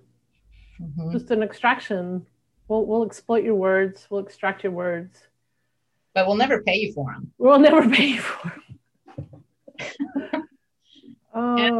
[0.80, 1.12] Mm-hmm.
[1.12, 2.26] just an extraction.
[2.66, 4.06] We'll, we'll exploit your words.
[4.10, 5.18] We'll extract your words.
[6.14, 8.52] But we'll never pay you for them we'll never pay you for
[9.16, 10.43] them
[11.34, 11.76] oh and,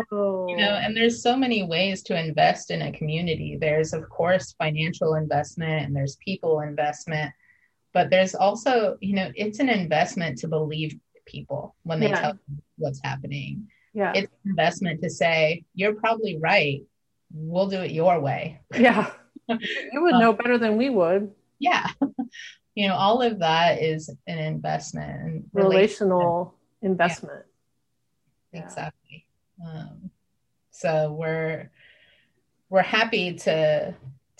[0.50, 0.80] you know oh.
[0.82, 3.56] and there's so many ways to invest in a community.
[3.60, 7.32] There's of course financial investment and there's people investment
[7.94, 12.20] but there's also you know it's an investment to believe people when they yeah.
[12.20, 13.68] tell you what's happening.
[13.94, 14.12] Yeah.
[14.14, 16.82] It's investment to say you're probably right.
[17.32, 18.60] We'll do it your way.
[18.76, 19.10] Yeah.
[19.46, 21.32] You would know better than we would.
[21.58, 21.88] Yeah.
[22.76, 27.44] You know all of that is an investment relational investment
[28.52, 28.64] yeah.
[28.64, 29.03] exactly
[29.64, 30.10] um,
[30.70, 31.70] so we're
[32.70, 33.94] we're happy to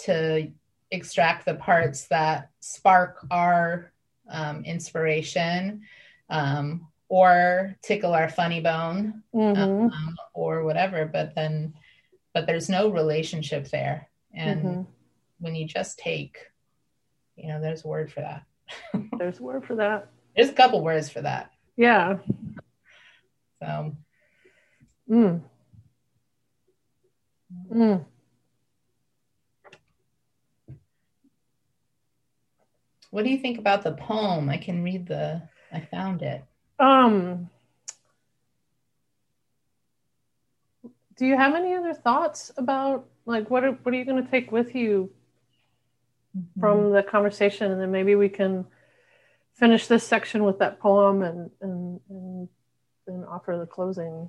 [0.04, 0.50] to
[0.90, 3.92] extract the parts that spark our
[4.30, 5.82] um, inspiration
[6.30, 9.60] um, or tickle our funny bone mm-hmm.
[9.60, 11.74] um, or whatever but then
[12.34, 14.10] but there's no relationship there.
[14.34, 14.82] And mm-hmm.
[15.38, 16.38] when you just take
[17.36, 18.44] you know there's a word for that.
[19.18, 20.10] There's a word for that.
[20.36, 21.52] There's a couple words for that.
[21.76, 22.18] Yeah.
[23.62, 23.96] So
[25.10, 25.42] mm.
[27.72, 28.04] Mm.
[33.10, 34.48] What do you think about the poem?
[34.48, 35.42] I can read the
[35.72, 36.42] I found it.
[36.78, 37.50] Um,
[41.16, 44.30] do you have any other thoughts about like what are what are you going to
[44.30, 45.10] take with you
[46.36, 46.60] mm-hmm.
[46.60, 48.66] from the conversation, and then maybe we can
[49.54, 52.48] finish this section with that poem and and and
[53.06, 54.28] then offer the closing.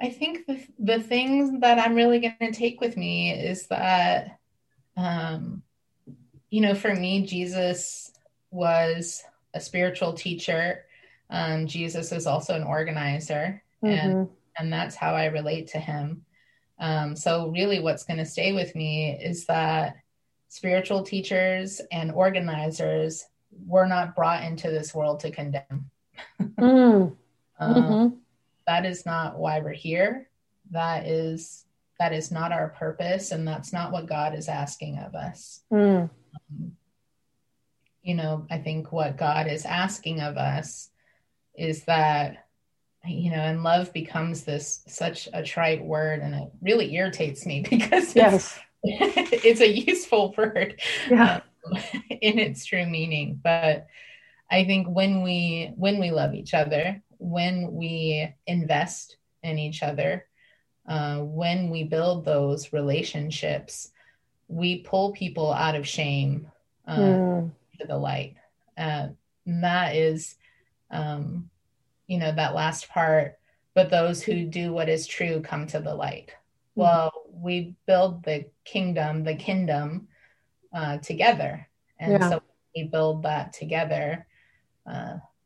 [0.00, 4.38] I think the the things that I'm really going to take with me is that,
[4.96, 5.62] um,
[6.48, 8.12] you know, for me, Jesus
[8.50, 9.22] was
[9.52, 10.84] a spiritual teacher.
[11.28, 13.86] Um, Jesus is also an organizer, mm-hmm.
[13.86, 14.28] and
[14.58, 16.24] and that's how I relate to him.
[16.78, 19.96] Um, so really, what's going to stay with me is that
[20.48, 23.26] spiritual teachers and organizers
[23.66, 25.90] were not brought into this world to condemn.
[26.40, 27.16] mm.
[27.58, 28.16] um, mm-hmm.
[28.70, 30.28] That is not why we're here.
[30.70, 31.64] That is
[31.98, 35.62] that is not our purpose, and that's not what God is asking of us.
[35.72, 36.08] Mm.
[36.08, 36.72] Um,
[38.00, 40.88] you know, I think what God is asking of us
[41.56, 42.46] is that,
[43.04, 47.66] you know, and love becomes this such a trite word and it really irritates me
[47.68, 48.56] because yes.
[48.84, 51.40] it's, it's a useful word yeah.
[51.66, 51.76] um,
[52.08, 53.40] in its true meaning.
[53.42, 53.88] But
[54.48, 60.26] I think when we when we love each other, when we invest in each other,
[60.88, 63.92] uh, when we build those relationships,
[64.48, 66.50] we pull people out of shame.
[66.88, 67.50] Uh, mm
[67.80, 68.36] to the light.
[68.78, 69.08] Uh,
[69.46, 70.36] and that is,
[70.90, 71.50] um,
[72.06, 73.38] you know, that last part.
[73.74, 76.28] But those who do what is true come to the light.
[76.28, 76.80] Mm-hmm.
[76.82, 80.08] Well, we build the kingdom, the kingdom
[80.72, 81.68] uh, together.
[81.98, 82.30] And yeah.
[82.30, 82.42] so
[82.76, 84.26] we build that together.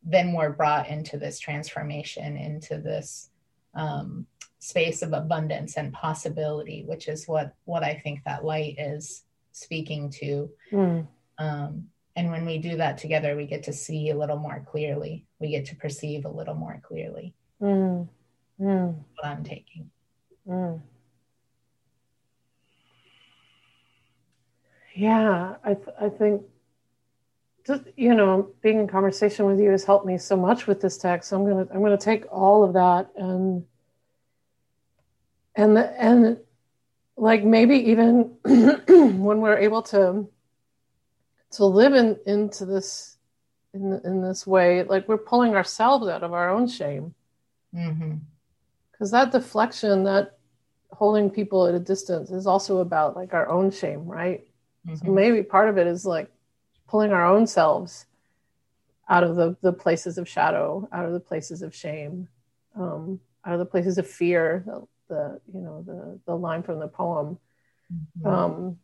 [0.05, 3.31] Then we're brought into this transformation, into this
[3.75, 4.27] um,
[4.59, 10.11] space of abundance and possibility, which is what what I think that light is speaking
[10.11, 10.51] to.
[10.73, 11.07] Mm.
[11.39, 15.27] Um, and when we do that together, we get to see a little more clearly.
[15.39, 18.09] We get to perceive a little more clearly mm.
[18.61, 18.95] Mm.
[19.15, 19.91] what I'm taking.
[20.49, 20.81] Mm.
[24.95, 26.43] Yeah, I, th- I think
[27.67, 30.99] just you know being in conversation with you has helped me so much with this
[30.99, 33.65] text so i'm gonna i'm gonna take all of that and
[35.57, 36.39] and the, and
[37.17, 40.29] like maybe even when we're able to
[41.53, 43.17] to live in into this
[43.73, 47.15] in in this way like we're pulling ourselves out of our own shame
[47.73, 49.11] because mm-hmm.
[49.11, 50.39] that deflection that
[50.91, 54.47] holding people at a distance is also about like our own shame right
[54.87, 54.97] mm-hmm.
[54.97, 56.31] so maybe part of it is like
[56.95, 58.07] pulling our own selves
[59.09, 62.29] out of the, the places of shadow, out of the places of shame,
[62.77, 66.79] um, out of the places of fear, the, the, you know, the, the line from
[66.79, 67.37] the poem.
[67.93, 68.29] Mm-hmm.
[68.29, 68.79] Um,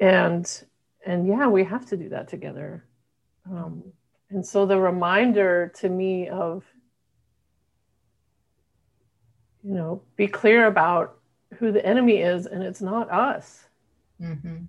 [0.00, 0.64] and,
[1.06, 2.84] and yeah, we have to do that together.
[3.50, 3.82] Um,
[4.28, 6.62] and so the reminder to me of,
[9.64, 11.16] you know, be clear about
[11.54, 13.64] who the enemy is, and it's not us.
[14.20, 14.64] Mm-hmm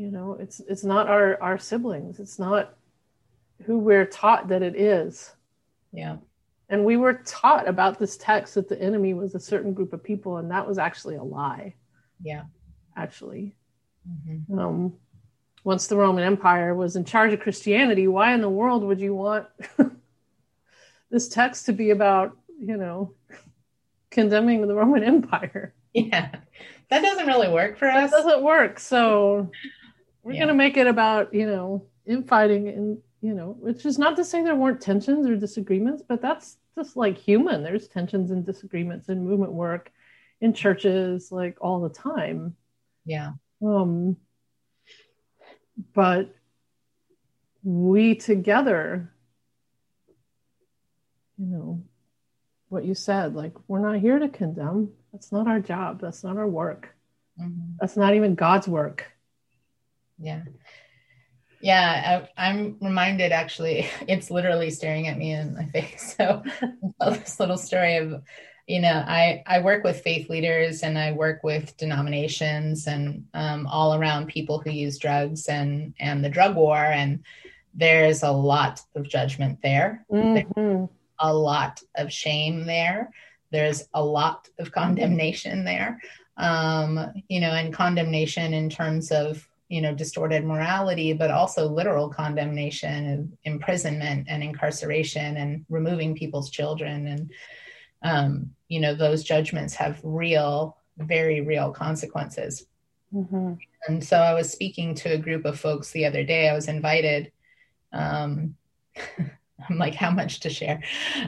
[0.00, 2.18] you know it's it's not our our siblings.
[2.18, 2.74] It's not
[3.64, 5.32] who we're taught that it is.
[5.92, 6.16] Yeah.
[6.70, 10.02] And we were taught about this text that the enemy was a certain group of
[10.02, 11.74] people and that was actually a lie.
[12.22, 12.44] Yeah.
[12.96, 13.54] Actually.
[14.08, 14.58] Mm-hmm.
[14.58, 14.94] um,
[15.62, 19.14] once the roman empire was in charge of christianity why in the world would you
[19.14, 19.46] want
[21.10, 23.12] this text to be about you know
[24.10, 25.74] condemning the roman empire?
[25.92, 26.30] Yeah.
[26.90, 28.10] That doesn't really work for us.
[28.10, 28.80] it doesn't work.
[28.80, 29.50] So
[30.22, 30.38] we're yeah.
[30.38, 34.24] going to make it about you know infighting and you know which is not to
[34.24, 37.62] say there weren't tensions or disagreements but that's just like human.
[37.62, 39.90] There's tensions and disagreements in movement work
[40.40, 42.56] in churches like all the time.
[43.04, 43.32] Yeah.
[43.62, 44.16] Um
[45.94, 46.34] but
[47.62, 49.12] we together
[51.38, 51.82] you know
[52.68, 54.92] what you said like we're not here to condemn.
[55.12, 56.00] That's not our job.
[56.00, 56.94] That's not our work.
[57.40, 57.76] Mm-hmm.
[57.80, 59.06] that's not even god's work
[60.20, 60.42] yeah.
[61.60, 66.14] Yeah I, am reminded actually it's literally staring at me in my face.
[66.16, 66.42] So
[67.00, 68.22] this little story of
[68.66, 73.66] you know i i work with faith leaders and i work with denominations and um,
[73.66, 77.24] all around people who use drugs and and the drug war and
[77.74, 80.04] there's a lot of judgment there.
[80.10, 80.86] Mm-hmm.
[81.18, 83.10] a lot of shame there.
[83.50, 86.00] There's a lot of condemnation there.
[86.36, 92.08] Um, you know and condemnation in terms of you know distorted morality but also literal
[92.08, 97.06] condemnation and imprisonment and incarceration and removing people's children.
[97.06, 97.32] And
[98.02, 102.66] um, you know those judgments have real very real consequences.
[103.12, 103.54] Mm-hmm.
[103.88, 106.48] and so i was speaking to a group of folks the other day.
[106.48, 107.32] I was invited
[107.92, 108.54] um,
[109.18, 110.80] i'm like how much to share?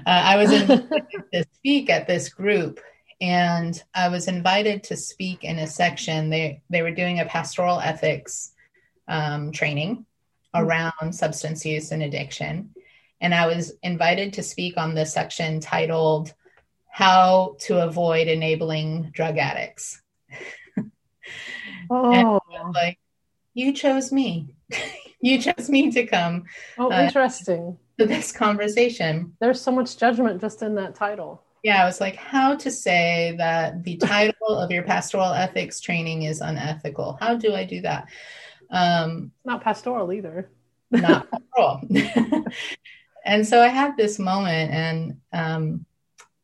[0.07, 0.93] Uh, i was invited
[1.32, 2.78] to speak at this group
[3.23, 6.29] and I was invited to speak in a section.
[6.29, 8.53] They they were doing a pastoral ethics
[9.07, 10.05] um, training
[10.53, 12.75] around substance use and addiction,
[13.20, 16.35] and I was invited to speak on the section titled
[16.91, 20.03] "How to Avoid Enabling Drug Addicts."
[21.91, 22.41] oh,
[22.75, 22.99] like
[23.55, 24.57] you chose me.
[25.20, 26.47] you chose me to come.
[26.77, 27.79] Oh, uh, interesting.
[28.01, 29.37] To this conversation.
[29.39, 33.35] There's so much judgment just in that title yeah, I was like, how to say
[33.39, 37.17] that the title of your pastoral ethics training is unethical.
[37.21, 38.09] How do I do that?
[38.71, 40.51] Um, not pastoral either.
[40.91, 41.81] not pastoral.
[43.25, 45.87] and so I had this moment, and um,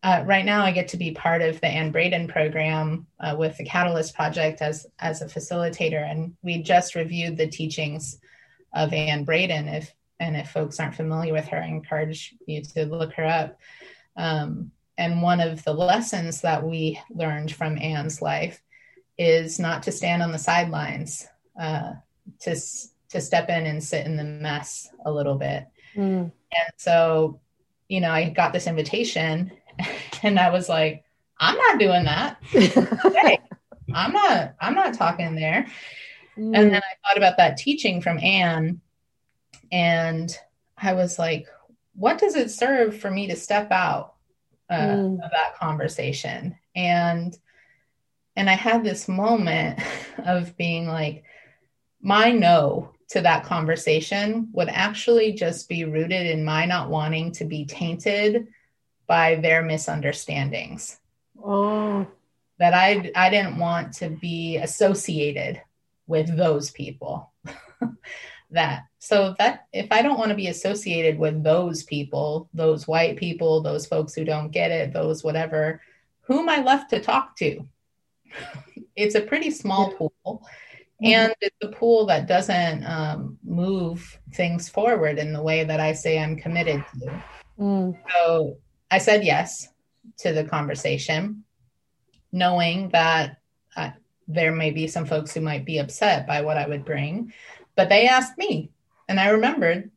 [0.05, 3.57] uh, right now I get to be part of the Anne Braden program uh, with
[3.57, 8.19] the Catalyst Project as as a facilitator, and we just reviewed the teachings
[8.73, 9.67] of Anne Braden.
[9.67, 13.59] If and if folks aren't familiar with her, I encourage you to look her up.
[14.17, 18.61] Um, and one of the lessons that we learned from Anne's life
[19.17, 21.27] is not to stand on the sidelines,
[21.59, 21.93] uh,
[22.41, 22.61] to
[23.11, 25.67] to step in and sit in the mess a little bit.
[25.95, 26.31] Mm.
[26.31, 27.41] And so,
[27.89, 29.53] you know, I got this invitation,
[30.23, 31.05] and I was like,
[31.39, 32.39] I'm not doing that.
[32.43, 33.39] hey,
[33.95, 34.55] I'm not.
[34.61, 35.69] I'm not talking there.
[36.37, 36.59] Mm.
[36.59, 38.81] And then I thought about that teaching from Anne,
[39.71, 40.37] and
[40.77, 41.47] I was like,
[41.95, 44.15] what does it serve for me to step out?
[44.71, 45.25] Uh, mm.
[45.25, 46.57] of that conversation.
[46.75, 47.37] And
[48.39, 49.81] and i had this moment
[50.25, 51.25] of being like
[52.01, 57.45] my no to that conversation would actually just be rooted in my not wanting to
[57.45, 58.47] be tainted
[59.07, 60.99] by their misunderstandings.
[61.43, 62.07] Oh.
[62.59, 65.63] That i i didn't want to be associated
[66.07, 67.33] with those people
[68.51, 68.85] that.
[68.99, 73.63] So that if I don't want to be associated with those people, those white people,
[73.63, 75.81] those folks who don't get it, those whatever,
[76.23, 77.61] who am I left to talk to?
[78.97, 80.13] it's a pretty small pool.
[81.03, 81.07] Mm-hmm.
[81.07, 85.93] And it's a pool that doesn't um, move things forward in the way that I
[85.93, 87.23] say I'm committed to.
[87.59, 87.99] Mm.
[88.13, 88.59] So
[88.91, 89.69] I said yes
[90.19, 91.45] to the conversation,
[92.33, 93.37] knowing that
[93.77, 93.91] uh,
[94.27, 97.33] there may be some folks who might be upset by what I would bring.
[97.79, 98.73] But they asked me,
[99.09, 99.93] and I remembered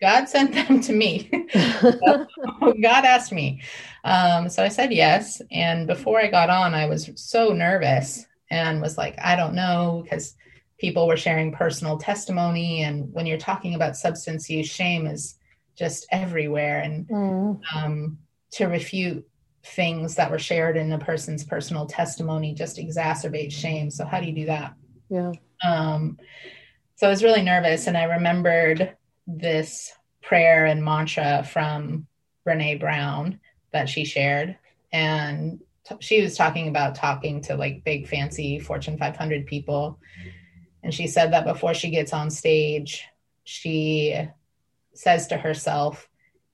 [0.00, 1.28] God sent them to me.
[1.52, 3.60] God asked me.
[4.02, 5.42] Um, so I said yes.
[5.50, 10.00] And before I got on, I was so nervous and was like, I don't know,
[10.02, 10.34] because
[10.78, 12.82] people were sharing personal testimony.
[12.82, 15.38] And when you're talking about substance use, shame is
[15.76, 16.80] just everywhere.
[16.80, 17.60] And mm.
[17.74, 18.16] um,
[18.52, 19.28] to refute
[19.64, 23.90] things that were shared in a person's personal testimony just exacerbates shame.
[23.90, 24.72] So, how do you do that?
[25.10, 25.32] Yeah.
[25.62, 26.16] Um,
[27.02, 28.96] so I was really nervous, and I remembered
[29.26, 29.90] this
[30.22, 32.06] prayer and mantra from
[32.46, 33.40] Brene Brown
[33.72, 34.56] that she shared.
[34.92, 39.98] And t- she was talking about talking to like big, fancy Fortune 500 people.
[40.84, 43.02] And she said that before she gets on stage,
[43.42, 44.16] she
[44.94, 46.08] says to herself,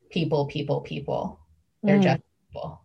[0.08, 1.40] People, people, people.
[1.82, 2.04] They're mm.
[2.04, 2.80] just people.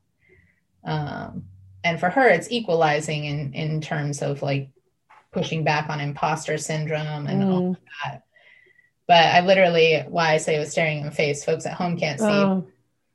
[0.84, 1.46] Um,
[1.86, 4.70] and for her, it's equalizing in, in terms of like
[5.34, 7.52] pushing back on imposter syndrome and mm.
[7.52, 8.24] all that.
[9.08, 11.98] But I literally, why I say it was staring in the face, folks at home
[11.98, 12.26] can't see.
[12.26, 12.68] Oh.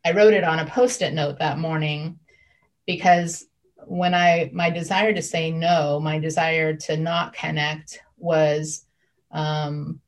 [0.05, 2.19] I wrote it on a post-it note that morning
[2.87, 3.47] because
[3.87, 8.85] when I my desire to say no, my desire to not connect was
[9.31, 10.01] um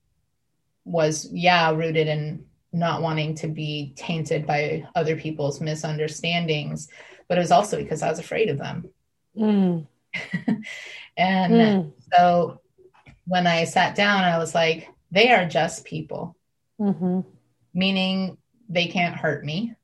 [0.84, 6.88] was yeah rooted in not wanting to be tainted by other people's misunderstandings,
[7.28, 8.88] but it was also because I was afraid of them.
[9.36, 9.86] Mm.
[11.16, 11.92] and mm.
[12.12, 12.61] So
[13.26, 16.36] when I sat down, I was like, they are just people,
[16.80, 17.20] mm-hmm.
[17.74, 18.38] meaning
[18.68, 19.74] they can't hurt me.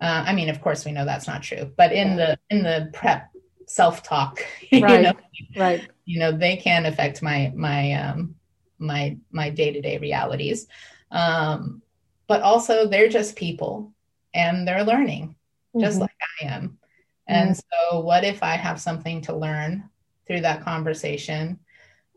[0.00, 2.90] Uh, I mean, of course, we know that's not true, but in the in the
[2.94, 3.30] prep
[3.66, 4.40] self talk,
[4.72, 5.12] right, you know,
[5.56, 8.36] right, you know, they can affect my my um,
[8.78, 10.66] my my day to day realities.
[11.10, 11.82] Um,
[12.26, 13.92] but also, they're just people,
[14.32, 15.36] and they're learning,
[15.74, 15.80] mm-hmm.
[15.80, 16.78] just like I am.
[17.26, 17.90] And mm-hmm.
[17.90, 19.89] so, what if I have something to learn
[20.30, 21.58] through that conversation?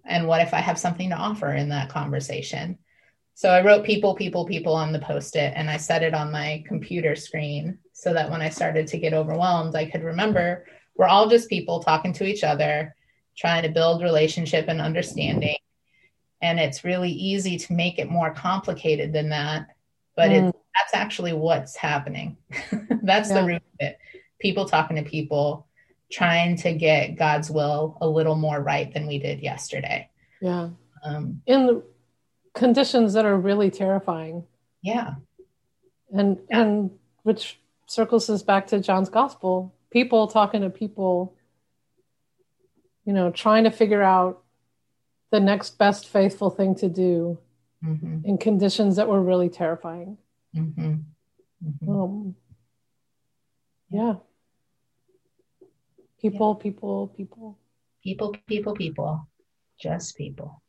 [0.05, 2.77] And what if I have something to offer in that conversation?
[3.33, 6.31] So I wrote people, people, people on the post it and I set it on
[6.31, 11.07] my computer screen so that when I started to get overwhelmed, I could remember we're
[11.07, 12.95] all just people talking to each other,
[13.35, 15.57] trying to build relationship and understanding.
[16.39, 19.69] And it's really easy to make it more complicated than that.
[20.15, 20.49] But mm.
[20.49, 22.37] it's, that's actually what's happening.
[23.01, 23.41] that's yeah.
[23.41, 23.97] the root of it.
[24.39, 25.65] People talking to people,
[26.13, 30.09] trying to get God's will a little more right than we did yesterday.
[30.41, 30.69] Yeah.
[31.03, 31.83] Um, In the
[32.53, 34.45] conditions that are really terrifying.
[34.81, 35.15] Yeah.
[36.11, 36.61] And yeah.
[36.61, 36.91] and
[37.23, 39.73] which circles us back to John's gospel.
[39.91, 41.35] People talking to people,
[43.05, 44.43] you know, trying to figure out
[45.31, 47.39] the next best faithful thing to do
[47.83, 48.19] mm-hmm.
[48.23, 50.17] in conditions that were really terrifying.
[50.55, 50.93] Mm-hmm.
[51.65, 51.89] Mm-hmm.
[51.89, 52.35] Um,
[53.89, 54.15] yeah.
[56.23, 56.63] People, yeah.
[56.63, 57.59] people, people.
[58.01, 59.27] People, people, people.
[59.79, 60.61] Just people.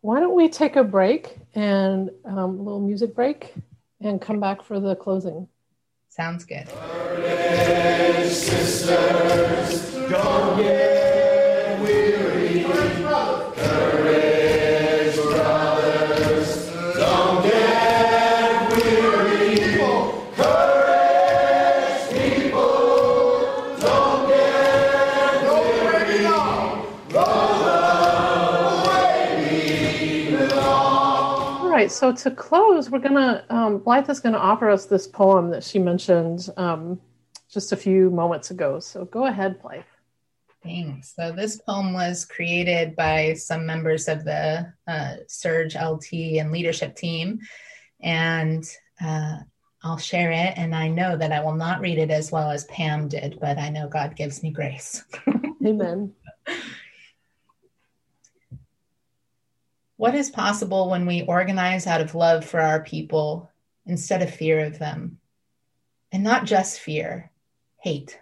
[0.00, 3.52] Why don't we take a break and um, a little music break
[4.00, 5.48] and come back for the closing?
[6.08, 6.68] Sounds good.
[8.30, 9.94] Sisters,
[31.84, 31.92] right.
[31.92, 35.78] So to close, we're gonna um, Blyth is gonna offer us this poem that she
[35.78, 37.00] mentioned um,
[37.50, 38.80] just a few moments ago.
[38.80, 39.84] So go ahead, Blyth.
[40.62, 41.14] Thanks.
[41.14, 46.96] So this poem was created by some members of the uh, SURJ LT and leadership
[46.96, 47.40] team,
[48.00, 48.64] and
[49.04, 49.36] uh,
[49.82, 50.54] I'll share it.
[50.56, 53.58] And I know that I will not read it as well as Pam did, but
[53.58, 55.04] I know God gives me grace.
[55.66, 56.14] Amen.
[59.96, 63.50] What is possible when we organize out of love for our people
[63.86, 65.18] instead of fear of them?
[66.10, 67.30] And not just fear,
[67.78, 68.20] hate.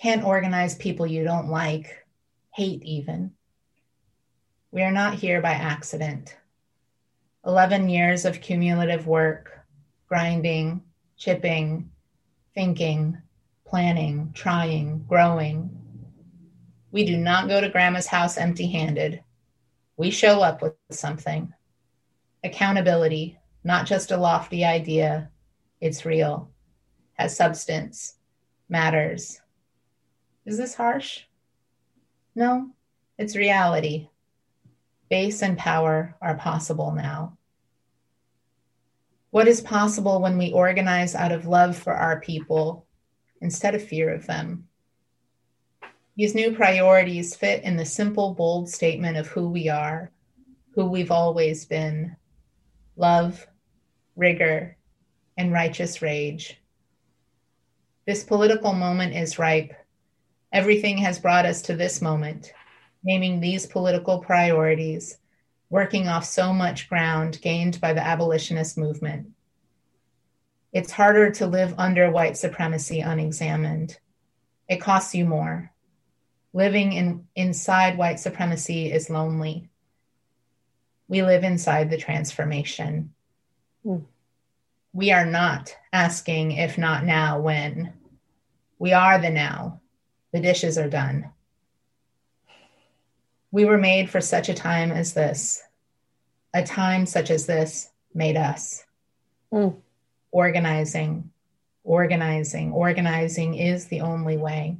[0.00, 2.06] Can't organize people you don't like,
[2.54, 3.32] hate even.
[4.70, 6.34] We are not here by accident.
[7.44, 9.66] 11 years of cumulative work,
[10.08, 10.82] grinding,
[11.18, 11.90] chipping,
[12.54, 13.18] thinking,
[13.66, 15.70] planning, trying, growing.
[16.90, 19.23] We do not go to grandma's house empty handed
[19.96, 21.52] we show up with something.
[22.42, 25.30] Accountability, not just a lofty idea,
[25.80, 26.50] it's real,
[27.14, 28.16] has substance,
[28.68, 29.40] matters.
[30.44, 31.22] Is this harsh?
[32.34, 32.70] No,
[33.18, 34.08] it's reality.
[35.08, 37.38] Base and power are possible now.
[39.30, 42.86] What is possible when we organize out of love for our people
[43.40, 44.68] instead of fear of them?
[46.16, 50.12] These new priorities fit in the simple, bold statement of who we are,
[50.74, 52.16] who we've always been
[52.96, 53.44] love,
[54.14, 54.76] rigor,
[55.36, 56.60] and righteous rage.
[58.06, 59.72] This political moment is ripe.
[60.52, 62.52] Everything has brought us to this moment,
[63.02, 65.18] naming these political priorities,
[65.68, 69.30] working off so much ground gained by the abolitionist movement.
[70.72, 73.98] It's harder to live under white supremacy unexamined.
[74.68, 75.72] It costs you more.
[76.54, 79.68] Living in, inside white supremacy is lonely.
[81.08, 83.12] We live inside the transformation.
[83.84, 84.04] Mm.
[84.92, 87.92] We are not asking if not now, when.
[88.78, 89.80] We are the now.
[90.32, 91.32] The dishes are done.
[93.50, 95.60] We were made for such a time as this.
[96.54, 98.84] A time such as this made us.
[99.52, 99.74] Mm.
[100.30, 101.30] Organizing,
[101.82, 104.76] organizing, organizing is the only way.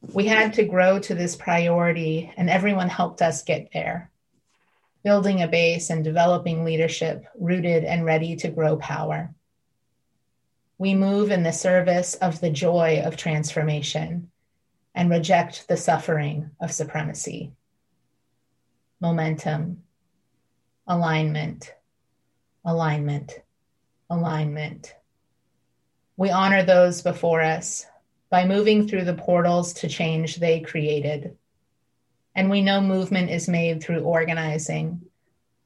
[0.00, 4.10] We had to grow to this priority, and everyone helped us get there.
[5.02, 9.34] Building a base and developing leadership rooted and ready to grow power.
[10.76, 14.30] We move in the service of the joy of transformation
[14.94, 17.52] and reject the suffering of supremacy.
[19.00, 19.82] Momentum,
[20.86, 21.74] alignment,
[22.64, 23.40] alignment,
[24.08, 24.94] alignment.
[26.16, 27.86] We honor those before us
[28.30, 31.36] by moving through the portals to change they created.
[32.34, 35.02] And we know movement is made through organizing,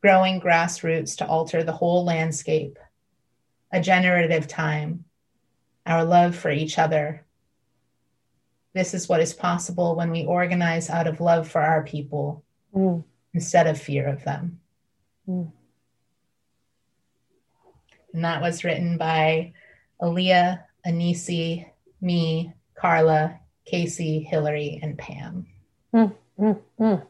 [0.01, 2.79] growing grassroots to alter the whole landscape,
[3.73, 5.05] a generative time,
[5.85, 7.25] our love for each other.
[8.75, 12.43] This is what is possible when we organize out of love for our people
[12.75, 13.05] mm.
[13.35, 14.61] instead of fear of them.
[15.29, 15.53] Mm.
[18.15, 19.53] And that was written by
[20.01, 21.72] Aaliyah Anisi
[22.03, 25.47] me, Carla, Casey, Hillary, and Pam.
[25.95, 27.07] Mm, mm, mm.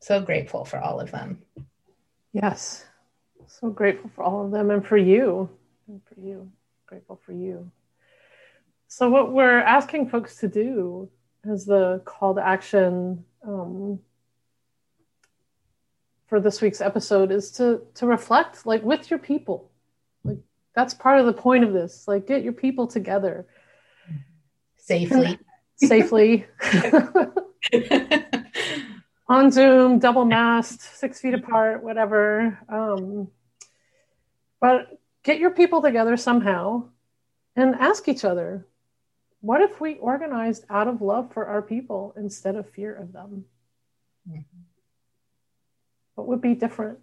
[0.00, 1.42] So grateful for all of them.
[2.32, 2.84] Yes.
[3.46, 5.48] So grateful for all of them and for you.
[5.88, 6.50] And for you.
[6.86, 7.70] Grateful for you.
[8.88, 11.08] So, what we're asking folks to do
[11.50, 14.00] as the call to action um,
[16.26, 19.71] for this week's episode is to to reflect like with your people
[20.74, 22.06] that's part of the point of this.
[22.08, 23.46] Like, get your people together
[24.76, 25.38] safely.
[25.76, 26.46] safely.
[29.28, 32.58] on Zoom, double masked, six feet apart, whatever.
[32.68, 33.28] Um,
[34.60, 36.88] but get your people together somehow
[37.56, 38.66] and ask each other
[39.40, 43.44] what if we organized out of love for our people instead of fear of them?
[44.28, 44.40] Mm-hmm.
[46.14, 47.00] What would be different?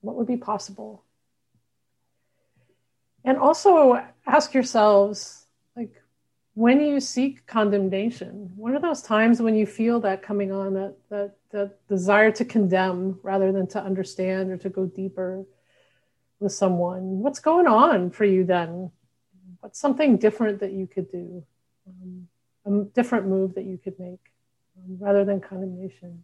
[0.00, 1.04] What would be possible?
[3.26, 6.00] And also ask yourselves, like,
[6.54, 10.96] when you seek condemnation, what are those times when you feel that coming on, that
[11.10, 15.44] that that desire to condemn rather than to understand or to go deeper
[16.38, 17.18] with someone?
[17.18, 18.92] What's going on for you then?
[19.60, 21.44] What's something different that you could do?
[21.86, 22.28] Um,
[22.64, 24.32] a different move that you could make
[24.78, 26.22] um, rather than condemnation.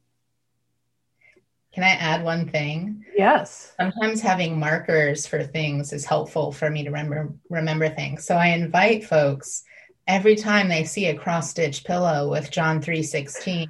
[1.73, 3.05] Can I add one thing?
[3.17, 3.73] Yes.
[3.81, 8.27] Sometimes having markers for things is helpful for me to remember remember things.
[8.27, 9.65] So I invite folks
[10.07, 13.69] every time they see a cross stitch pillow with John 3:16,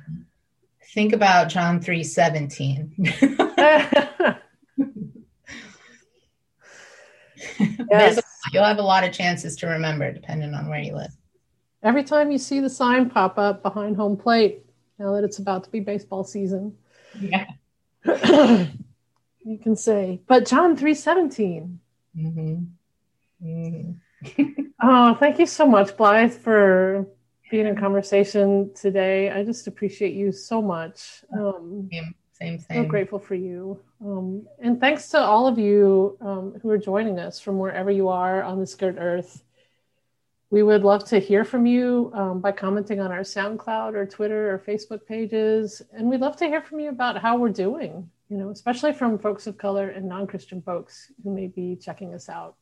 [0.94, 2.90] think about John 3:17.
[7.90, 8.20] yes.
[8.52, 11.16] you'll have a lot of chances to remember depending on where you live.
[11.84, 14.66] Every time you see the sign pop up behind home plate,
[14.98, 16.76] now that it's about to be baseball season.
[17.20, 17.46] Yeah
[19.44, 21.80] you can say, but John 317.
[22.16, 23.46] Mm-hmm.
[23.46, 24.62] Mm-hmm.
[24.82, 27.06] oh, thank you so much, Blyth, for
[27.50, 29.30] being in conversation today.
[29.30, 31.24] I just appreciate you so much.
[31.32, 32.84] Um, same, same, same.
[32.84, 33.78] So grateful for you.
[34.04, 38.08] Um, and thanks to all of you um, who are joining us from wherever you
[38.08, 39.44] are on this good earth.
[40.52, 44.52] We would love to hear from you um, by commenting on our SoundCloud or Twitter
[44.52, 45.80] or Facebook pages.
[45.94, 49.18] And we'd love to hear from you about how we're doing, you know, especially from
[49.18, 52.56] folks of color and non Christian folks who may be checking us out.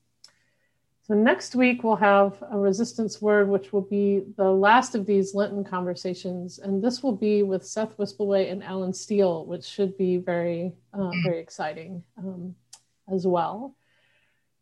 [1.02, 5.34] So next week, we'll have a resistance word, which will be the last of these
[5.34, 6.60] Lenten conversations.
[6.60, 11.10] And this will be with Seth Wispelwey and Alan Steele, which should be very, uh,
[11.24, 12.54] very exciting um,
[13.12, 13.74] as well.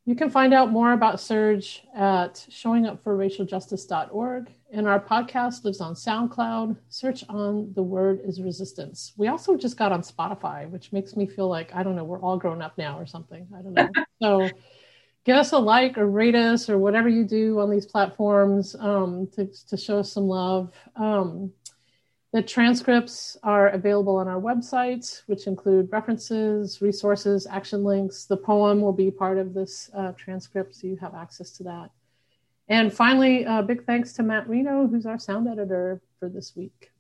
[0.09, 4.51] You can find out more about SURJ at showingupforracialjustice.org.
[4.73, 6.79] and our podcast lives on SoundCloud.
[6.89, 9.13] Search on The Word is Resistance.
[9.19, 12.23] We also just got on Spotify, which makes me feel like, I don't know, we're
[12.23, 13.47] all grown up now or something.
[13.55, 13.91] I don't know.
[14.23, 14.49] so
[15.27, 19.29] give us a like or rate us or whatever you do on these platforms um,
[19.35, 20.73] to, to show us some love.
[20.97, 21.53] Um,
[22.33, 28.27] the transcripts are available on our website, which include references, resources, action links.
[28.27, 31.91] The poem will be part of this uh, transcript, so you have access to that.
[32.69, 36.91] And finally, uh, big thanks to Matt Reno, who's our sound editor for this week.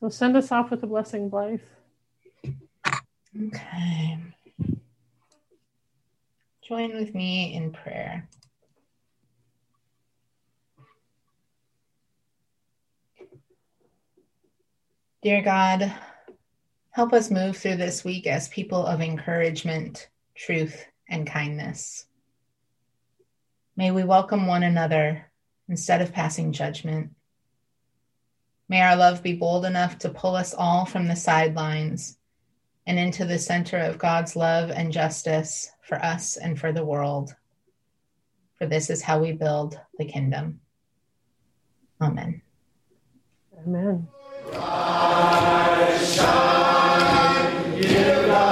[0.00, 1.60] So send us off with a blessing, Blyth.
[3.46, 4.18] Okay.
[6.62, 8.26] Join with me in prayer.
[15.22, 15.94] Dear God,
[16.90, 22.06] help us move through this week as people of encouragement, truth, and kindness.
[23.76, 25.30] May we welcome one another
[25.68, 27.10] instead of passing judgment.
[28.68, 32.18] May our love be bold enough to pull us all from the sidelines
[32.84, 37.32] and into the center of God's love and justice for us and for the world.
[38.58, 40.62] For this is how we build the kingdom.
[42.00, 42.42] Amen.
[43.64, 44.08] Amen.
[46.14, 46.28] Shine,
[48.26, 48.51] God